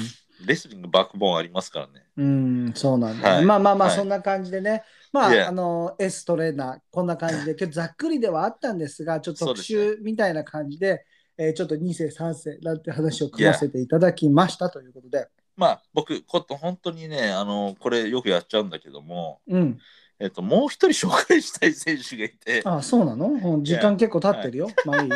[0.45, 2.07] レスリングバックボーンありますからね。
[2.17, 4.83] うん、そうなんだ、はいまあまあまあ、はいそんな感じでね。
[5.13, 11.05] まあ、Yeah あの、S トレーナー、こんな感じで、 今日ざっくりではあったんですが、ちょっと特そうで集みたいな感じで、
[11.39, 15.29] えーちょっと2世、3世なんて話を組ませていただきましたということで。
[15.57, 19.79] まあ、僕、こと本当にね、あの、これよくやっちゃうんだけども、うん。
[20.21, 23.27] えっと、もう一人紹介したい選手がいて、あそうなの？
[23.29, 24.69] うん時間結構経ってるよ。
[24.85, 25.11] まあいい？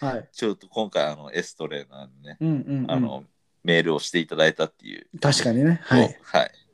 [0.00, 0.28] はい。
[0.32, 2.90] ちょっと今回、あの、エストレーナーにね、うんうん、うん。
[2.90, 3.24] あの、
[3.64, 5.80] メールをしていただいたっていう、確かにね。
[5.82, 6.10] ははいい。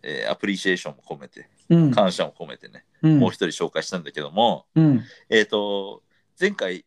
[0.03, 1.91] えーアプリシエーションも込めて、うん。
[1.91, 5.03] 感謝も込めてね、うんもう一人紹介したんだけども、うん。
[5.31, 6.03] えっ、と、
[6.39, 6.85] 前回、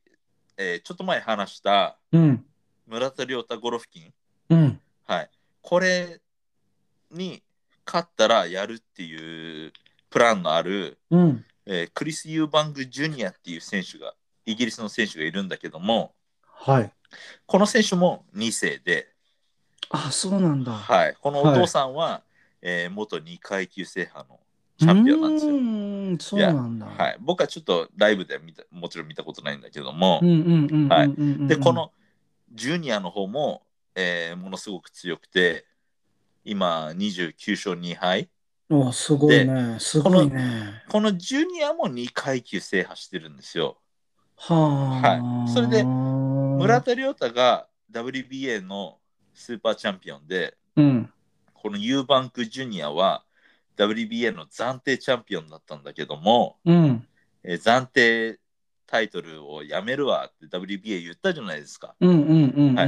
[0.58, 2.46] えーちょっと前話したうん。
[2.86, 4.14] 村田亮太ゴロフキン、
[4.50, 4.82] うん。
[5.06, 5.30] はい、
[5.62, 6.22] これ
[7.10, 7.42] に
[7.86, 9.74] 勝ったらやるっていう
[10.10, 11.46] プランのある、うん。
[11.66, 14.14] えークリス・ユーバング・ジュニアっていう選手が、
[14.46, 16.92] イギリスの選手がいるんだけども、はい。
[17.46, 19.14] この選手も2世で、
[19.90, 20.74] あ、そうなんだ。
[20.74, 22.24] はい、このお父さんは、
[22.62, 24.40] えー元2階級制覇の
[24.78, 25.54] チャンピオンなんですよ。
[25.54, 26.86] うーん、そうなんだ。
[26.86, 30.20] はい、僕はちょっとライブでは見たもちろん見たことないんだけども、
[31.48, 31.92] でこの
[32.54, 33.64] ジュニアの方も、
[33.96, 35.66] えーものすごく強くて
[36.44, 38.30] 今29勝2敗
[38.70, 39.78] おすごいね。
[39.80, 40.84] すごいね。
[40.90, 43.78] このジュニアも2階級制覇してるんですよ
[44.36, 44.56] は
[45.04, 45.08] あ。
[45.08, 48.98] はいそれで村田亮太が WBA の
[49.34, 51.10] スーパーチャンピオンでうん。
[51.54, 53.24] このユーバンクジュニアは
[53.78, 57.08] WBA の暫定チャンピオンだったんだけども、うん。
[57.44, 58.40] えー暫定
[58.88, 61.96] タイトルをやめるわって WBA 言ったじゃないですか、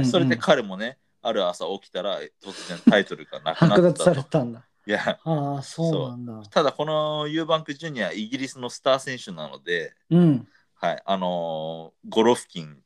[0.04, 4.64] それで彼もねある朝起きたら突然タイトルがなくな剥奪ったとされたんだ。
[4.86, 6.48] いやああ、そうなんだ。
[6.50, 10.48] ただこのユーバンクジュニアイギリスのスター選手なので、うん。
[10.74, 12.78] はい、あのーゴロフキン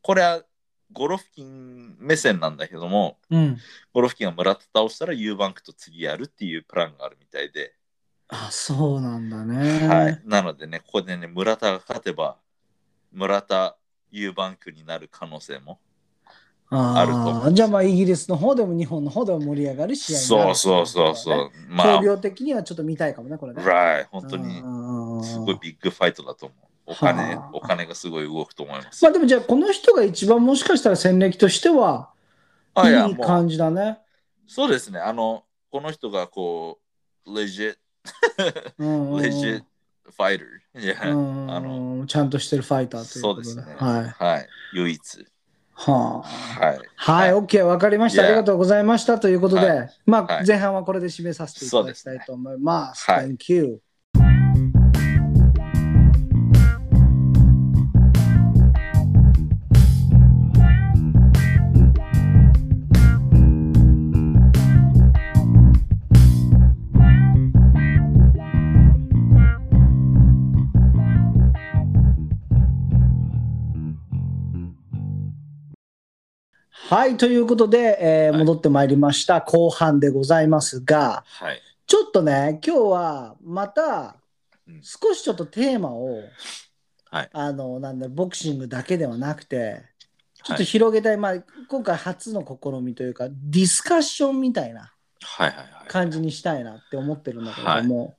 [0.00, 0.42] これは
[0.92, 3.58] ゴロフキン目線なんだけどもうん。
[3.92, 7.74] ゴロフキンが村田倒したらユーバンクと次やるっていうプランがあるみたいで、
[8.28, 9.86] あそうなんだね。
[9.86, 12.38] はい、なのでねここでね村田が勝てば
[13.12, 13.76] 村田
[14.10, 15.78] ユーバンクになる可能性も
[16.76, 21.50] ああると思うあじゃあまあイギリスの方でも日本の方でも盛り上がる試合になるそうそうそうそう。
[21.68, 23.62] まあ工、業的にはちょっと見たいかもね、これね。
[23.62, 26.58] right 本当ににすごいビッグファイトだと思う。
[26.86, 29.02] お金はあ、お金がすごい動くと思います。
[29.02, 32.10] まあでもじゃあこの人が一番もしかしたら戦歴としては
[32.74, 33.98] あいいい感じだね。
[34.46, 34.98] そうですね。
[34.98, 36.78] あの、この人がこ
[37.26, 37.76] う、legit、
[38.78, 39.62] うんうん legit
[40.18, 40.44] fighter。
[40.76, 43.44] いや、うんあの、ちゃんとしてるファイターということで。
[43.48, 43.76] そうですね。
[43.78, 44.04] はい。
[44.08, 44.48] はい。
[44.74, 45.26] 唯一。
[45.74, 46.64] はあ。
[46.64, 46.78] はい。
[46.96, 48.24] はい、は OK、わかりました。
[48.24, 53.04] ありがとうございましたということで、はまあ、はい前半はこれで締めさせていただきたいと思います。
[53.04, 53.80] そうですね Thank you.
[76.74, 79.40] はい、ということで、えーはい戻ってまいりました。
[79.40, 81.60] 後半でございますが、はい。
[81.86, 84.16] ちょっとね、今日はまた
[84.66, 86.20] うん少しちょっとテーマを、
[87.10, 89.84] はいあの、なんだ、ボクシングだけではなくて、
[90.42, 91.34] ちょっとはい広げたい、まあ、
[91.68, 95.88] 今回初の試みというか、ディスカッションみたいなはいはいはい。
[95.88, 98.16] 感じにしたいなって思ってるんだけれども、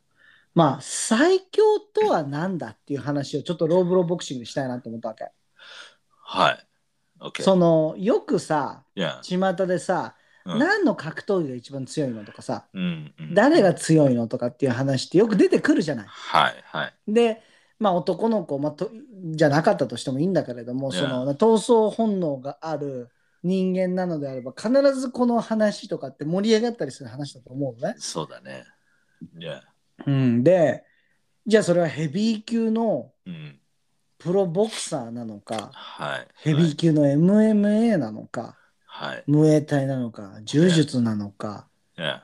[0.56, 5.30] まあ、最強とは何だっていう話をちょっとローブローボクシングでしたいなと思ったわけ。
[6.24, 6.68] はい。
[7.28, 7.42] OK。
[7.42, 10.26] その、よくさ、Yeah 巷でさ、うん
[10.60, 16.06] 何の格闘技が一番強いのとかさ、うんうん誰が強いのとかっていう話ってよく出てくるじゃない。
[16.08, 16.94] はいはい。
[17.08, 17.42] で、
[17.80, 18.92] まあ男の子、まあ、と
[19.32, 21.00] じゃなかったとしてもいいんだけれども、Yeah.
[21.00, 23.10] その闘争本能がある
[23.42, 27.96] 人間なのであれば、必ずこの話とかって盛り上がったりする話だと思うのね。
[27.98, 28.66] そうだね。
[29.40, 29.62] Yeah
[30.06, 30.84] うん、で、
[31.48, 33.60] じゃあそれはヘビー級のうん。
[34.18, 36.28] プロボクサーなのか、はい。
[36.36, 39.24] ヘビー級の MMA なのか、はい。
[39.28, 42.20] ムエタイなのか、柔術なのか、Yeah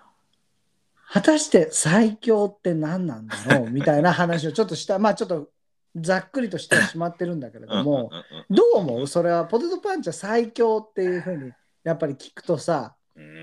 [1.13, 5.49] 果たして最強って何なんだろう みたいな話をちょっとした、まあちょっと
[5.97, 8.09] ざっくりとしてはしまってるんだけれども、
[8.49, 9.07] どう思う？
[9.07, 11.51] それはポテトパンチは最強っていうふうに
[11.83, 12.95] やっぱり聞くとさ、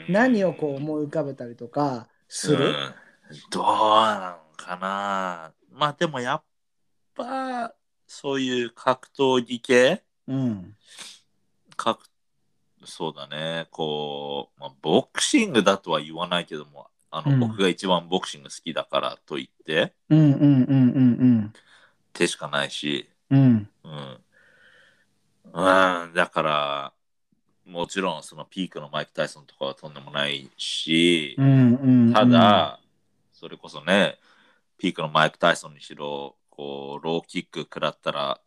[0.09, 2.94] 何をこう思い浮かべたりとかする、うん。
[3.51, 5.53] どうなのかな。
[5.70, 6.42] まあでもやっ
[7.14, 7.74] ぱ
[8.09, 10.02] そういう格闘技系？
[10.26, 10.74] うん、
[11.76, 12.04] 格
[12.84, 13.68] そうだね。
[13.70, 17.40] こう、まあ、ボクシングだとは言わないけどもあの、うん。
[17.40, 19.92] 僕が一番ボクシング好きだからと言って。
[20.11, 21.52] うんうんうんうん
[22.12, 23.68] 手しかないし、うん。
[23.84, 24.18] うん。
[25.52, 26.92] うんうん、だから
[27.64, 32.12] もちろんそのピークのマイク・タイソンとかはとんでもないし、うんうん。
[32.12, 32.80] ただ、
[33.32, 34.18] それこそね、
[34.78, 38.40] ピークのマイク・タイソンにしろ、こう、ローキック食らったら、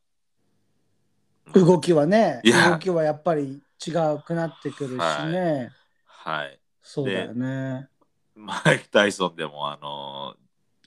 [1.56, 3.92] 動きはね動きはやっぱり違
[4.24, 5.72] くなってくるしね、
[6.06, 6.60] はい。
[6.84, 7.88] そうだよね。
[8.36, 10.36] マイク・タイソンでも、あの、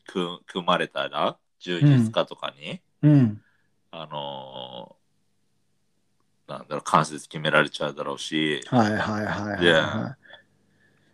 [0.07, 3.43] 組組まれたら、柔術家とかに、うん。
[3.91, 4.97] あの、
[6.47, 10.17] なんだろう、関節決められちゃうだろうし、はいはいはいはい、は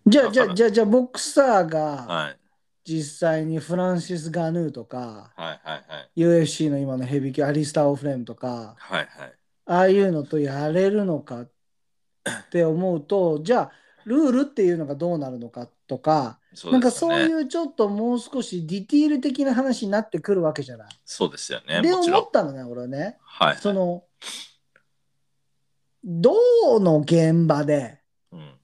[0.06, 2.39] い、じゃあじゃあじゃあボクサーがはい。
[2.84, 6.20] 実際にフランシス・ガヌーとかはいはいはい。
[6.20, 9.32] UFC の今のヘビー級アリスター・オフレームとかはいはい。
[9.66, 11.50] ああいうのとやれるのかっ
[12.50, 13.70] て思うとじゃあ
[14.04, 17.16] ルールっていうのがどうなるのかとか、そうなんかですよね。
[17.18, 20.88] そういうちょっともう少しディティール的な話になってくるわけじゃない？
[21.04, 21.82] そうですよね。
[21.82, 22.30] でもちろん思っ。
[22.32, 23.56] たのね俺はねはい。
[23.58, 24.04] その
[26.02, 28.00] どの現場で
[28.32, 28.54] うん。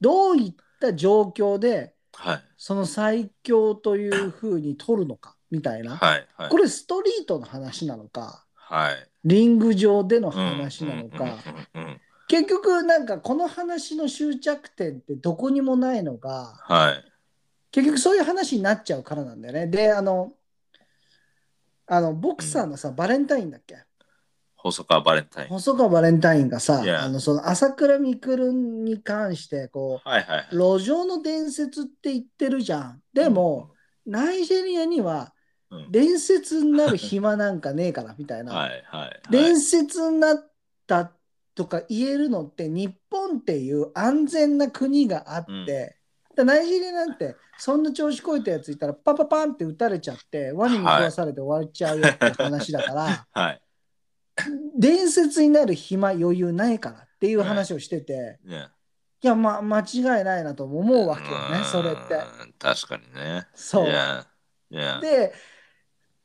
[0.00, 2.42] どういった状況ではい。
[2.56, 6.26] その最強というふうに取るのかみたいな、はい。
[6.36, 6.50] はい。
[6.50, 9.08] これストリートの話なのかはい。
[9.24, 17.04] リング上でのうん話なのか、うんうんうんうん結局なんかこの話の終着点ってどこにもないのがはい。
[17.70, 19.68] 結局そういう話になっちゃうからなんだよね。
[19.68, 20.32] であの
[21.86, 23.76] あのボクサーのさ、バレンタインだっけ？
[24.70, 25.48] 細川バレンタイン。
[25.48, 27.04] 細川バレンタインがさ、Yeah.
[27.04, 30.48] あのその朝倉未来に関してこはいはいはい。
[30.52, 33.00] う路上の伝説って言ってるじゃん。
[33.12, 33.70] でも、
[34.04, 35.32] ナイジェリアには
[35.68, 38.52] うん、伝説になる暇なんかねえからみたいな。
[38.54, 39.22] はいはい。
[39.30, 40.50] 伝説になっ
[40.86, 41.12] た
[41.54, 45.66] とか言えるのって日本っていう安全な国があって、うん
[46.36, 53.60] だナイジェリアなんてそんな調子こいたやついたらパパパンって撃たれちゃってワニに食わされて終わっちゃうよって話だから、 はい。
[54.78, 58.68] 伝説になる暇余裕ないからっていう話をしてて、ね。
[59.22, 62.14] いやま間違いないなと思うわけよねそれって。
[62.14, 62.52] うん。
[62.58, 63.46] 確かにね。
[63.54, 63.86] そう。
[65.00, 65.32] で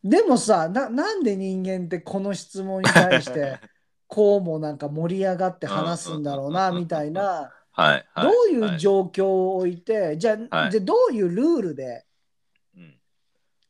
[0.04, 3.60] でもさななんで人間ってこの質問に対して
[4.08, 8.06] こうもなんか盛り上がって話すんだろうなみたいなはい。
[8.14, 8.26] はい。
[8.26, 12.06] どういうはい状況を置いてじゃあはいじゃあどういうルールで
[12.76, 12.96] うん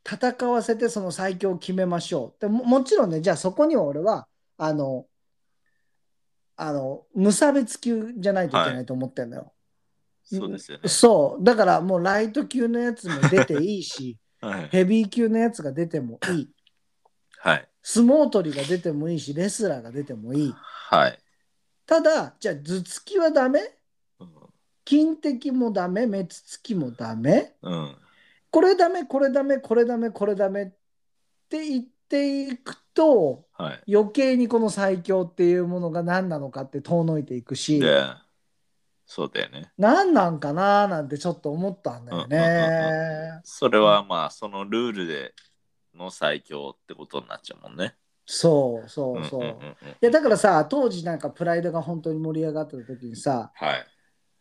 [0.04, 4.28] 戦わせてその最強を決めましょうでももちろんねじゃあそこには俺は
[4.64, 5.08] あの
[6.56, 9.54] あの無差別級じゃないといけないと思ってんだよ。
[10.24, 10.88] そうですよね。
[10.88, 14.68] そうだからもうライト級のやつも出ていいしはい。
[14.70, 16.50] ヘビー級のやつが出てもいい。
[17.40, 17.68] はい。
[17.84, 20.54] 相撲取りが出てもいいし、レスラーが出てもいい。
[20.54, 21.18] はい。
[21.86, 23.62] ただ、じゃあ、頭突きはダメ？
[24.20, 24.30] うん
[24.84, 26.08] 金的もダメ？
[26.08, 27.54] 目つつきもダメ？
[27.62, 27.96] うん。
[28.50, 30.66] これダメこれダメこれダメこれダメっ
[31.50, 33.94] て言っていくと、はい。
[33.94, 38.06] 余計にこの最強っていうものが何なのかって遠のいていくし、で、
[39.06, 39.72] そうだよね。
[39.78, 43.42] 何なんかななんてちょっと思ったんだよね。
[43.44, 45.34] それはまあ、そのルールで
[45.94, 47.96] の最強ってことになっちゃうもんね。
[48.26, 49.40] そうそうそう。
[49.42, 53.86] んんんうんいやだからさ当時なんかプライドが本当に盛り上がってた時にさはい。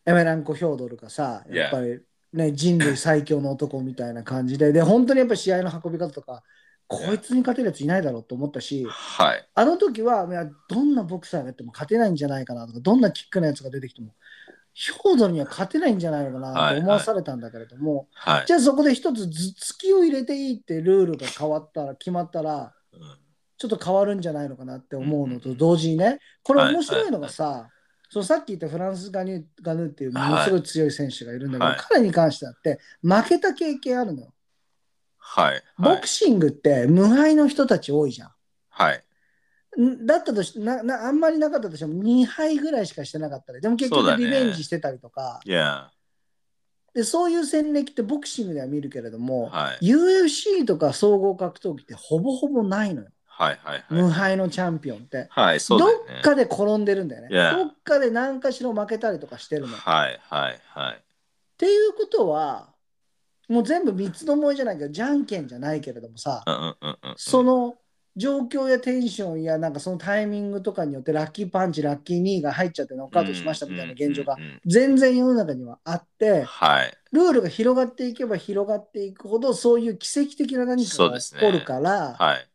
[0.07, 2.01] エメランコ・ヒョードルがさ.やっぱり
[2.33, 6.45] ね人類最強の男みたいな感じでで本当にやっぱ試合の運び方とか
[6.91, 9.49] こいつに勝てるやついないだろうと思ったしはい。
[9.55, 14.13] あの時はいやどんなボクサーがやっても勝てないんじゃないかなとかどんなキックのやつが出てきても
[14.75, 18.47] ヒョードルには勝てないんじゃないのかなと思わされたんだけれども、はい。
[18.47, 23.01] じゃあそこで一つ頭突きを入れていいってルールが変わったら決まったらうん
[23.61, 27.69] ちょっと変わるんじゃないのかなって思うのと同時にね、これはい面白いのがさ、
[28.09, 34.33] そうさっき言ったフランスガニュガヌーっていうものすごい強い選手がいるんだけど、はい彼に関してだって負けた経験あるのよ。
[35.33, 35.55] はい。
[35.55, 36.09] はいボク。
[36.09, 38.31] シングって無敗の人たち多いじゃ
[38.69, 39.05] はい。
[39.81, 39.83] ん。
[39.83, 45.91] んだったとしななあんまりなかったとしても2敗ぐらいしかしてなかったりでも結局リベンジしてたりとかいや。
[46.93, 49.87] でそういう戦歴ってボクシングでは見るけれども、はい。
[49.87, 53.61] UFC とか総合格闘技ってほぼほぼないのよ、はい。
[53.63, 53.85] はい。
[53.91, 54.13] 無はい。
[54.13, 55.29] 敗のチャンピオンって。
[55.31, 55.61] はい。
[55.61, 56.21] そうねっ。
[56.23, 57.29] かで転んでるんだよね。
[57.31, 57.57] Yeah.
[57.57, 59.77] どっかで何かしら負けたりとかしてるの。
[59.77, 60.21] っはい。
[60.29, 60.61] はい。
[60.67, 61.05] はい。
[61.57, 62.75] ていうことは、
[63.51, 67.15] もう全部三つどもえじゃないけど、じゃんけんじゃないけれどもさ、うんうんうんうん。
[67.17, 67.75] その
[68.17, 74.37] 状況やテンションやなんかそのタイミングとかによってラッキーパンチ、ラッキー2が入っちゃってノックアウトしましたみたいな現状が
[74.67, 76.97] 全然世の中にはあって、はい。
[77.13, 82.49] ルールが広がっていけば広がっていくほどそういう奇跡的な何かが起こるから、はい。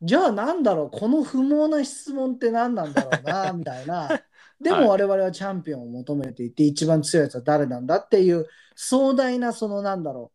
[0.00, 4.22] じゃあなんだろう、この不毛な質問って何なんだろうな、みたいな。
[4.60, 10.32] ではいも我々はチャンピオンを求めていて、一番強いやつは誰なんだっていう壮大な、そのなんだろ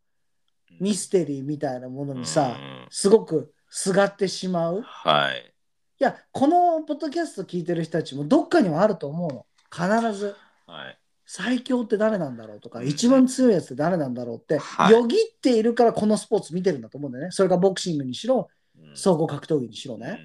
[0.80, 4.80] う、ミステリーみたいなものにさう、んすごくすがってしまう。
[4.80, 5.53] いはい。
[5.99, 9.45] や、このポッドキャスト聞いてる人たちもどっかにはあると思うの。
[9.71, 10.36] 必ず。
[10.67, 10.99] はい。
[11.26, 17.32] 最強って誰なんだろうとか、うん一番強いやつって誰なんだろうって、はいよぎっているからこのスポーツ見てるんだと思うんだよね。
[17.32, 20.19] それがボクシングにしろ、うん総合格闘技にしろね。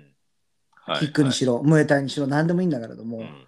[0.98, 3.46] キックにしろ、ムエタイにしろ、何でもいいんだけれども、うん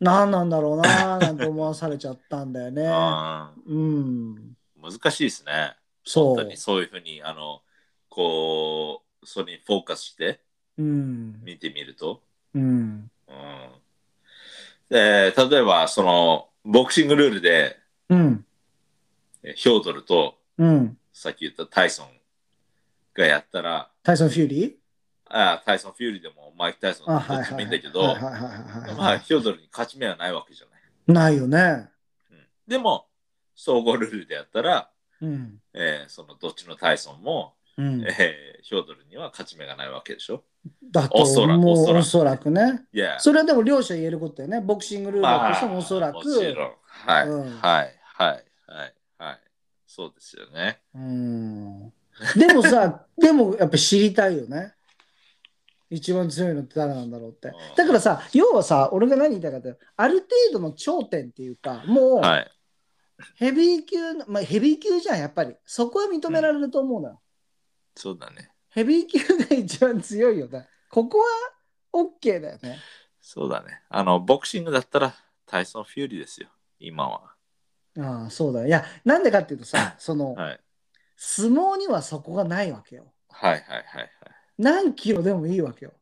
[0.00, 2.88] 何なんだろうなーなんて思わされちゃったんだよね。
[2.88, 4.56] あうん。
[4.80, 5.76] ー難しいですね。
[6.04, 6.56] そう本当に。
[6.56, 7.62] そういうふうに、あの、
[8.08, 10.40] こう、それにフォーカスして
[10.78, 11.40] うん。
[11.44, 12.22] 見てみると。
[12.54, 13.10] うん。
[13.28, 13.70] うん
[14.88, 17.78] で例えば、その、ボクシングルールで、
[18.08, 18.44] うん。
[19.42, 20.98] えヒョードルと、うん。
[21.12, 22.08] さっき言ったタイソン
[23.14, 24.79] がやったら、タイソン・フューリー？
[25.32, 27.52] あタイソン・フューリーでもマイク・タイソンどっち。
[27.52, 29.20] もいいんだけど、まあ、はい。
[29.20, 31.30] ヒョードルに勝ち目はないわけじゃない。
[31.30, 31.88] ないよね。
[32.30, 33.06] うんでも、
[33.56, 35.58] 総合ルールでやったら、うん。
[35.74, 38.02] えーそのどっちのタイソンも、うん。
[38.02, 40.44] えーヒョードルには勝ち目がないわけでしょ。
[40.92, 42.82] だとおそらくもうおそらくね。
[42.92, 44.60] いや、それはでも両者言えることだよね。
[44.60, 46.16] ボクシングルールだとしてもおそらく。
[46.16, 46.72] もちろん。
[46.84, 49.40] はい、うんはい、はい、はい、はい。
[49.86, 50.80] そうですよね。
[50.94, 51.92] うん。
[52.36, 54.74] でもさ、 でもやっぱ知りたいよね。
[55.90, 57.54] 一番強いのって誰なんだろうってうん。
[57.76, 62.50] だからさ、要はさ、俺が何言いたいかって、ある程度の頂点っていうか、もうはい。
[63.34, 65.54] ヘビー級の、まあヘビー級じゃん、やっぱり。
[65.66, 67.20] そこは認められると思うのよ。
[67.94, 68.50] そうだね。
[68.70, 70.68] ヘビー級が一番強いよね。
[70.88, 71.26] ここは
[71.92, 72.78] OK だよね。
[73.20, 73.82] そうだね。
[73.88, 75.14] あの、ボクシングだったら、
[75.46, 76.48] タイソン・フューリーですよ。
[76.78, 77.34] 今は。
[77.98, 78.66] ああ、そうだ。
[78.66, 80.60] いや、なんでかっていうとさ、その、はい。
[81.16, 83.12] 相撲にはそこがないわけよ。
[83.28, 84.10] はい、はい、はい。
[84.60, 85.92] 何キロでもいいわけよ。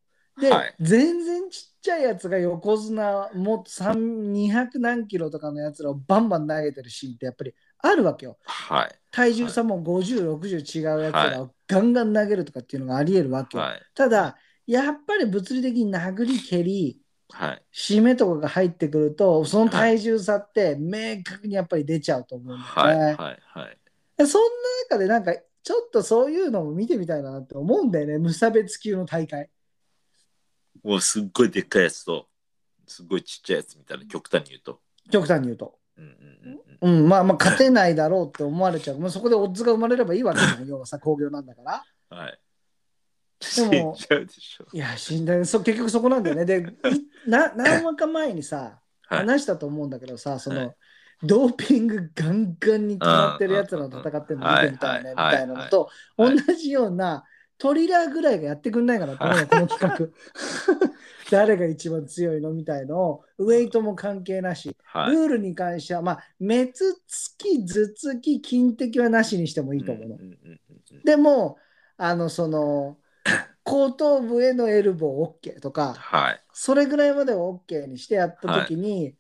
[0.40, 8.36] で、はい全然ちっちゃいやつが横綱もっと3 200何キロとかのやつらをバンバン投げてるシーンってやっぱりあるわけよ。
[8.44, 8.94] はい。
[9.10, 13.64] 体重差も50、60違うやつらをガンガン投げるとかっていうのがあり得るわけよ。
[13.64, 13.82] はい。
[13.94, 14.36] ただ、
[14.66, 17.00] やっぱり物理的に殴り蹴り、
[17.30, 17.62] はい。
[17.72, 22.96] 締めとかが入ってくると、その体重差って明確にやっぱり出ちゃうと思うんだはい。
[22.96, 22.98] よ
[24.18, 24.26] ね。
[24.26, 24.48] そんな
[24.90, 25.32] 中でなんか
[25.68, 28.16] ちょっとそういうのも見てみたいなって思うんだよね。
[28.16, 29.50] 無差別級の大会。
[30.82, 32.26] もうすっごいでっかいやつと、
[32.86, 34.80] すっごいちっちゃいやつみたいな、極端に言うと。
[35.10, 35.78] 極端に言うと。
[36.80, 38.98] うんまあまあ勝てないだろうって思われちゃう。
[38.98, 40.64] もうそこでオッズが生まれればいいわけじゃん。
[40.66, 41.84] 要はさ、工業なんだから。
[42.16, 42.40] はい。
[43.70, 43.94] でも。
[44.72, 46.46] いや、死んだそ結局そこなんだよね。
[46.46, 46.60] で、
[47.26, 49.18] いな何話か前にさ、はい。
[49.18, 50.76] 話したと思うんだけどさ、その、はい
[51.22, 57.24] ドーピングガンガンに決まってるやつらの戦ってるの見てみたいね、みはいたいなのと、はい同じような
[57.58, 60.08] トリラーぐらいがやってくんないかなと思うの、この企画。
[61.30, 65.12] 誰が一番強いのみたいのを、ウェイトも関係なし、はい。
[65.12, 66.72] ルールに関しては、まあ、滅
[67.06, 70.16] つき、頭突き、金的はなしにしてもいいと思うの。
[70.16, 70.38] んんうん
[70.92, 71.58] うんでも、
[71.96, 72.96] あの、その、
[73.64, 76.40] 後頭部へのエルボー OK とか、はい。
[76.52, 79.14] それぐらいまでを OK にしてやったときに、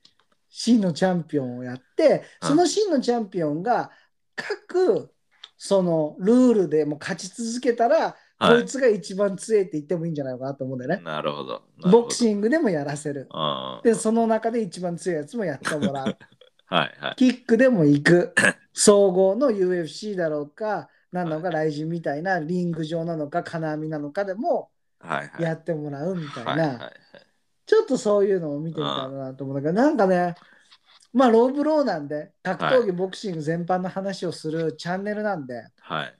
[0.48, 3.90] 真のチャンピオンをやって、その真のチャンピオンが
[4.34, 5.12] 各
[5.58, 11.02] そのルールでも勝ち続けたら、はいこいつが一番強いって言ってもいいんじゃないのかなと思うんだよね。
[11.02, 11.62] なるほど。
[11.90, 13.28] ボクシングでもやらせる。
[13.34, 16.16] うんで、その中で一番強いやつもやってもらう。
[16.66, 17.14] はいはい。
[17.16, 18.32] キックでも行く。
[18.72, 24.70] 総合の UFC だろうか、何なのか、ライジンみたいなリング上なのか、金網なのかでも。
[25.40, 26.92] やってもらうみたいはいはいはな。
[27.68, 27.70] い。
[27.70, 30.34] ちょっとそういうのを見てみたいなと思うんだけど、なんかね、
[31.12, 36.14] まあ、ローブローなんで、格闘技、ボクシング全般の話をするチャンネルなんで、はい。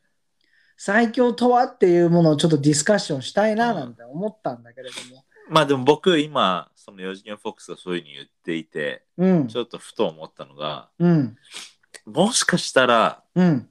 [0.76, 5.24] 最強とはっていうものをちょっとディスカッションしたいななんて思ったんだけれども。
[5.51, 9.59] まあでも僕今、その4次元フォックスがそういうふうに言っていて、うんち。
[9.59, 11.36] ょっとふと思ったのが、うん。
[12.07, 13.68] もしかしたら、うん。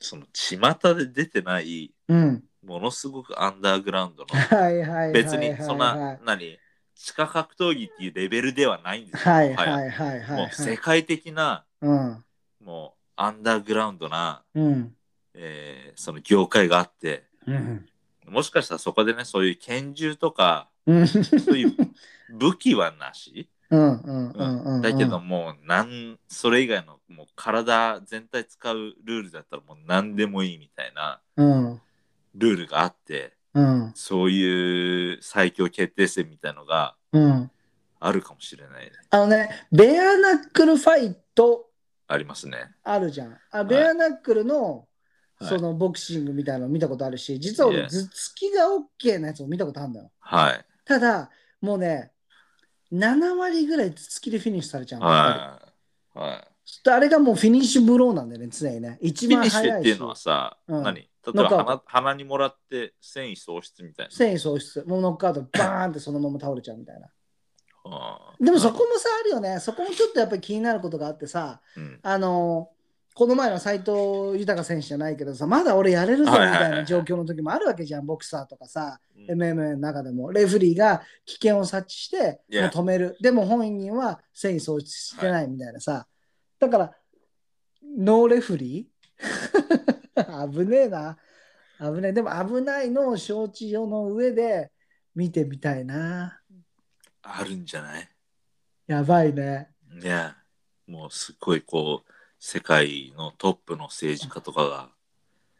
[0.00, 2.42] その巷で出てない、うん。
[2.64, 5.12] ものすごくアンダーグラウンドの。
[5.12, 6.58] 別にそんな、何、
[6.94, 9.34] 地下格闘技っていうレベルではないんですよ。
[9.34, 10.36] はいもはいはいはい。
[10.38, 12.24] もう世界的な、うん。
[12.64, 14.94] もうアンダーグラウンドな、うん。
[15.34, 17.88] えーその業界があって、うん。
[18.26, 21.06] もしかしたらそこでね、そういう拳銃とか、うん。
[21.06, 21.76] そういう
[22.30, 23.48] 武器はなし。
[24.82, 31.80] だけどもうなんそれ以外のもう体全体使うルールだったらもう何でもいいみたいなうん。
[32.34, 33.92] ルールがあってうん。
[33.94, 37.50] そういう最強決定戦みたいのがうん。
[38.00, 41.70] あるかもしれないねあのね、ベアナックルファイト
[42.06, 43.38] ありますねあるじゃん。
[43.50, 44.84] あベアナックルの、はい
[45.42, 50.10] そのボクシングみたいなの見たことあるし、実は俺.頭突きが OK なやつを見たことあるんだよ。
[50.20, 51.28] はいただ、
[51.60, 52.12] もうね、
[52.92, 55.60] 7割ぐらい頭突きでフィニッシュされちゃうは
[56.14, 58.96] いはいあれがもうフィニッシュブローなんだよね、常にね。
[59.02, 61.10] 一番フィニッシュっていうのはさ、うん何？
[61.32, 67.08] 例えば鼻鼻にもらって繊維喪失みたいな繊維喪失、もうノックアウト、バーンってそのまま倒れちゃうみたいな。
[67.86, 69.60] あでもそこもさ、あるよね。
[69.60, 72.70] そこもちょっとやっぱり気になることがあってさ、うんあの
[73.16, 80.32] この前の斎藤豊選手じゃないけどさ、まだ俺やれるぞみはいはいはいたいな状況の時もあるわけじゃん、ボクサーとかさ、うん MMA の中でも。
[80.32, 83.16] レフェリーが危険を察知して、もう.止める。
[83.20, 86.08] でも本人は繊維喪失してないみたいなさ。
[86.58, 86.92] だから、
[87.96, 89.93] ノーレフリー？
[90.52, 91.18] 危ねえな。
[91.80, 92.12] 危ねえ。
[92.12, 94.70] でも危ないのを承知の上で
[95.14, 96.40] 見てみたいな。
[97.22, 98.08] あるんじゃない？
[98.86, 99.70] やばいね。
[100.02, 100.36] いや、
[100.86, 104.90] もうすごいこう、世界のトップの政治家とかが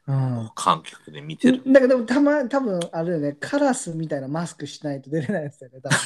[0.07, 0.51] うん。
[0.55, 1.63] 観客で見てる。
[1.73, 5.99] だけどたま多分あれだよね、カラスみたいなマスクしないと出れないやつだよね、多分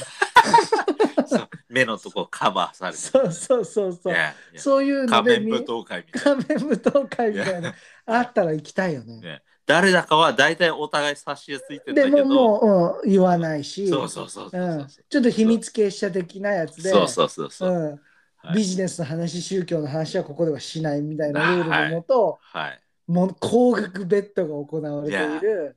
[1.69, 4.13] 目のとこカバーされてそうそうそうそう。
[4.13, 4.61] いやいや。
[4.61, 7.75] そういうの仮面舞踏会みたい仮面舞踏会みたいな。
[8.07, 9.17] あったら行きたいよね。
[9.17, 9.43] な、ね。
[9.67, 14.87] 誰だかは大体お互い差しついてるんだでけど、ももう、うん、言わないし、そうそうそうそううん。
[14.87, 17.71] ちょっと秘密結社的なやつで、そうそうそうそう。
[17.71, 17.91] うん。
[18.39, 18.55] はい。
[18.57, 22.81] ビジネスの話、宗教の話はここではしないみたいなルールのもと、はい。
[23.07, 25.77] もう高額ベッドが行われている、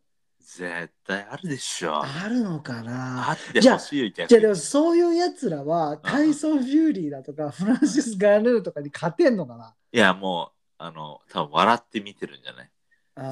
[0.53, 2.03] 絶対あるでしょ。
[2.03, 3.29] あるのかな？
[3.29, 9.73] あってほしいよ、逆じゃあでにもそういうやつらはタイソン・フューリーだとかフランシス・ガヌーとかに勝てんのかな？
[9.93, 12.69] いや、もう、あの、多分笑って見てるんじゃない？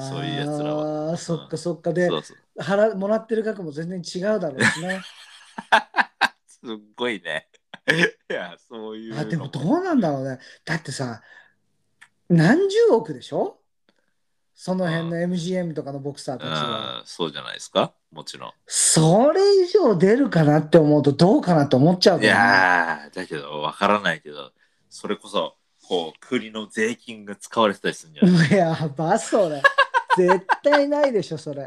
[0.08, 2.36] そういうやつらはそっかそっかでそうそう。
[2.62, 5.02] 払もらってる額も全然違うだろうしね。
[6.46, 7.48] すっごいね。
[8.30, 9.20] いや、そういうの。
[9.20, 10.38] あでもどうなんだろうね。
[10.64, 11.22] だってさ
[12.30, 13.59] 何十億でしょ？
[14.62, 16.98] その辺の MGM とかのボクサーたちは。
[17.00, 17.94] うん、そうじゃないですか？
[18.12, 18.52] もちろん。
[18.66, 24.52] それ以上出るかなって思うとどうかなって思っちゃういけどねやー、だけど、わからないけど、
[24.90, 25.56] それこそ、
[25.88, 28.50] こう、国の税金が使われてたりするんじゃない？
[28.50, 29.62] いやばそれ。
[30.18, 31.66] 絶対ないでしょそれ。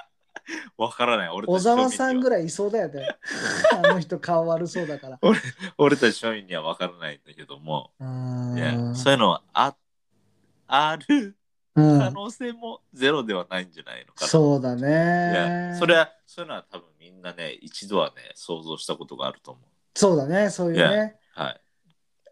[0.76, 1.28] わからない。
[1.30, 2.40] 俺小沢さんぐらい。
[2.40, 3.08] らいいそうだよね。
[3.72, 5.18] あの人顔悪そうだから。
[5.78, 9.74] 俺たち庶民にはわからないんだけども、ういやそういうのはあ
[10.66, 11.34] あるうん
[11.98, 14.28] 可能性もゼロではないんじゃないのかな。
[14.28, 15.76] そうだいねや。
[15.78, 19.64] それは、そういうのは多分みんなね、一度はね、想像したことがあると思う。
[19.94, 21.16] そうだね、そういうね。
[21.34, 21.60] はい。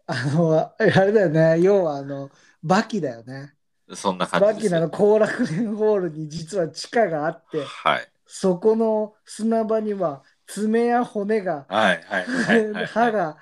[0.07, 2.29] あの、あれだよね、要はあの、
[2.63, 3.53] バキだよね。
[3.93, 4.79] そんな感バキじですよ。
[4.81, 8.07] ナの後楽園ホールに実は地下があって、はい。
[8.25, 12.85] そこの砂場には爪や骨が、はいはいはいはい。
[12.87, 13.37] 歯が、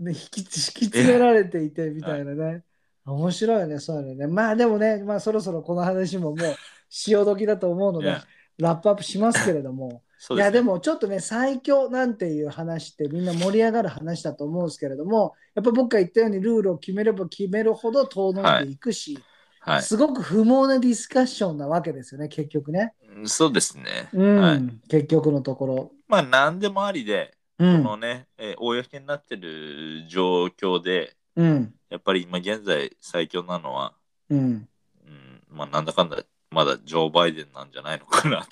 [0.00, 2.64] ね、引き敷き詰められていてみたいなね。
[3.06, 4.26] 面白いよね、そういうのね。
[4.26, 6.56] まあでもね、まあそろそろこの話ももう
[6.88, 8.16] 潮時だと思うので
[8.58, 10.02] ラップアップしますけれども。
[10.16, 19.18] そうですねいやでもちょっとね最強なんていう話ってみんな盛り上がる話だと思うんですけれどもやっぱ僕が言ったようにルールを決めれば決めるほど遠のいていくし、
[19.60, 19.82] はい。
[19.82, 24.08] すごく不毛なディスカッションなわけですよね結局ね、うんそうですね。
[24.12, 24.62] うんはい。
[24.88, 31.74] 結局のところ、まあ、何でもありで、こうんのね、えー公になってる状況で、うん。
[31.90, 33.94] やっぱり今現在最強なのは、
[34.30, 34.38] うん。
[34.38, 38.46] うん、まあ、なんだかんだ、まだジョー・バイデンなんじゃないのかな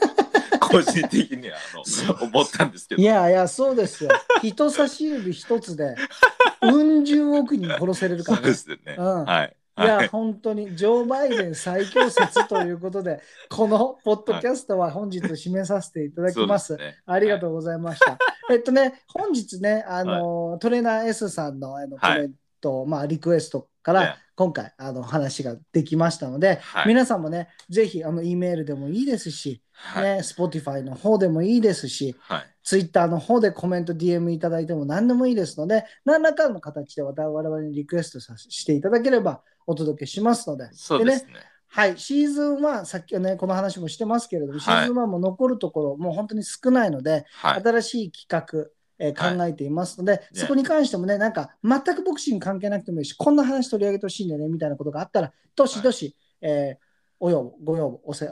[0.60, 3.02] 個人的にはあの思ったんですけど。
[3.02, 4.10] いやいや、そうですよ。
[4.42, 5.96] 人差し指一つで、
[6.62, 8.42] うん十億人殺せれるからね。
[8.44, 9.24] そうですよね、うん。
[9.24, 9.88] はいい。
[9.88, 13.20] や、はい本当に、ジョー・バイデン最強説ということで、
[13.50, 16.74] このポッドキャストは本日締めさせていただきます。
[16.74, 16.98] すね。
[17.06, 18.18] ありがとうございました。
[18.50, 26.88] えっとね、本日ね、あの、トレーナー S さんのあのコはいメント、まあ、リクエストから、今回、あの、話ができましたので、はい。
[26.88, 30.04] 皆さんもね、ぜひ、あの、E メールでもいいですし、はい。
[30.04, 32.42] ね、Spotify の方でもいいですし、はい。
[32.62, 40.64] ツイッターの方でコメント、DM いただいても何でもいいですので、何らかの形で我々にリクエストさしていただければお届けしますので。
[40.64, 41.34] ねそうですね。
[41.72, 44.60] はい、シーズン1、さっきはね、この話もしてますけれども、い。
[44.60, 47.62] シーズン1も残るところ、もう本当に少ないので、はい。
[47.62, 49.36] 新しい企画、えーはい。
[49.36, 50.22] 考えていますので、ね。
[50.34, 56.90] そこに関してもね、なんか全くボクシング関係なくてもいいし、こんな話取り上げてほしいんだよねみたいなことがあったら、どしどし、えー
[57.22, 58.26] お要望、ご要望、おせ、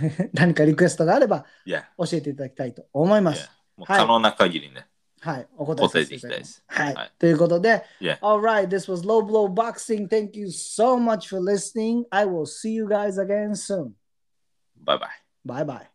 [0.32, 1.44] 何かリクエストがあれば
[1.98, 3.50] 教えていただきたいと思います。
[3.86, 4.86] 可能な限りね、
[5.21, 6.63] はい、お答えさせていただきます。
[6.67, 10.07] はい、はいということで、いや Alright, this was Low Blow Boxing.
[10.07, 12.03] Thank you so much for listening.
[12.11, 13.93] I will see you guys again soon.
[14.77, 15.09] バイバイ
[15.45, 15.88] Bye bye.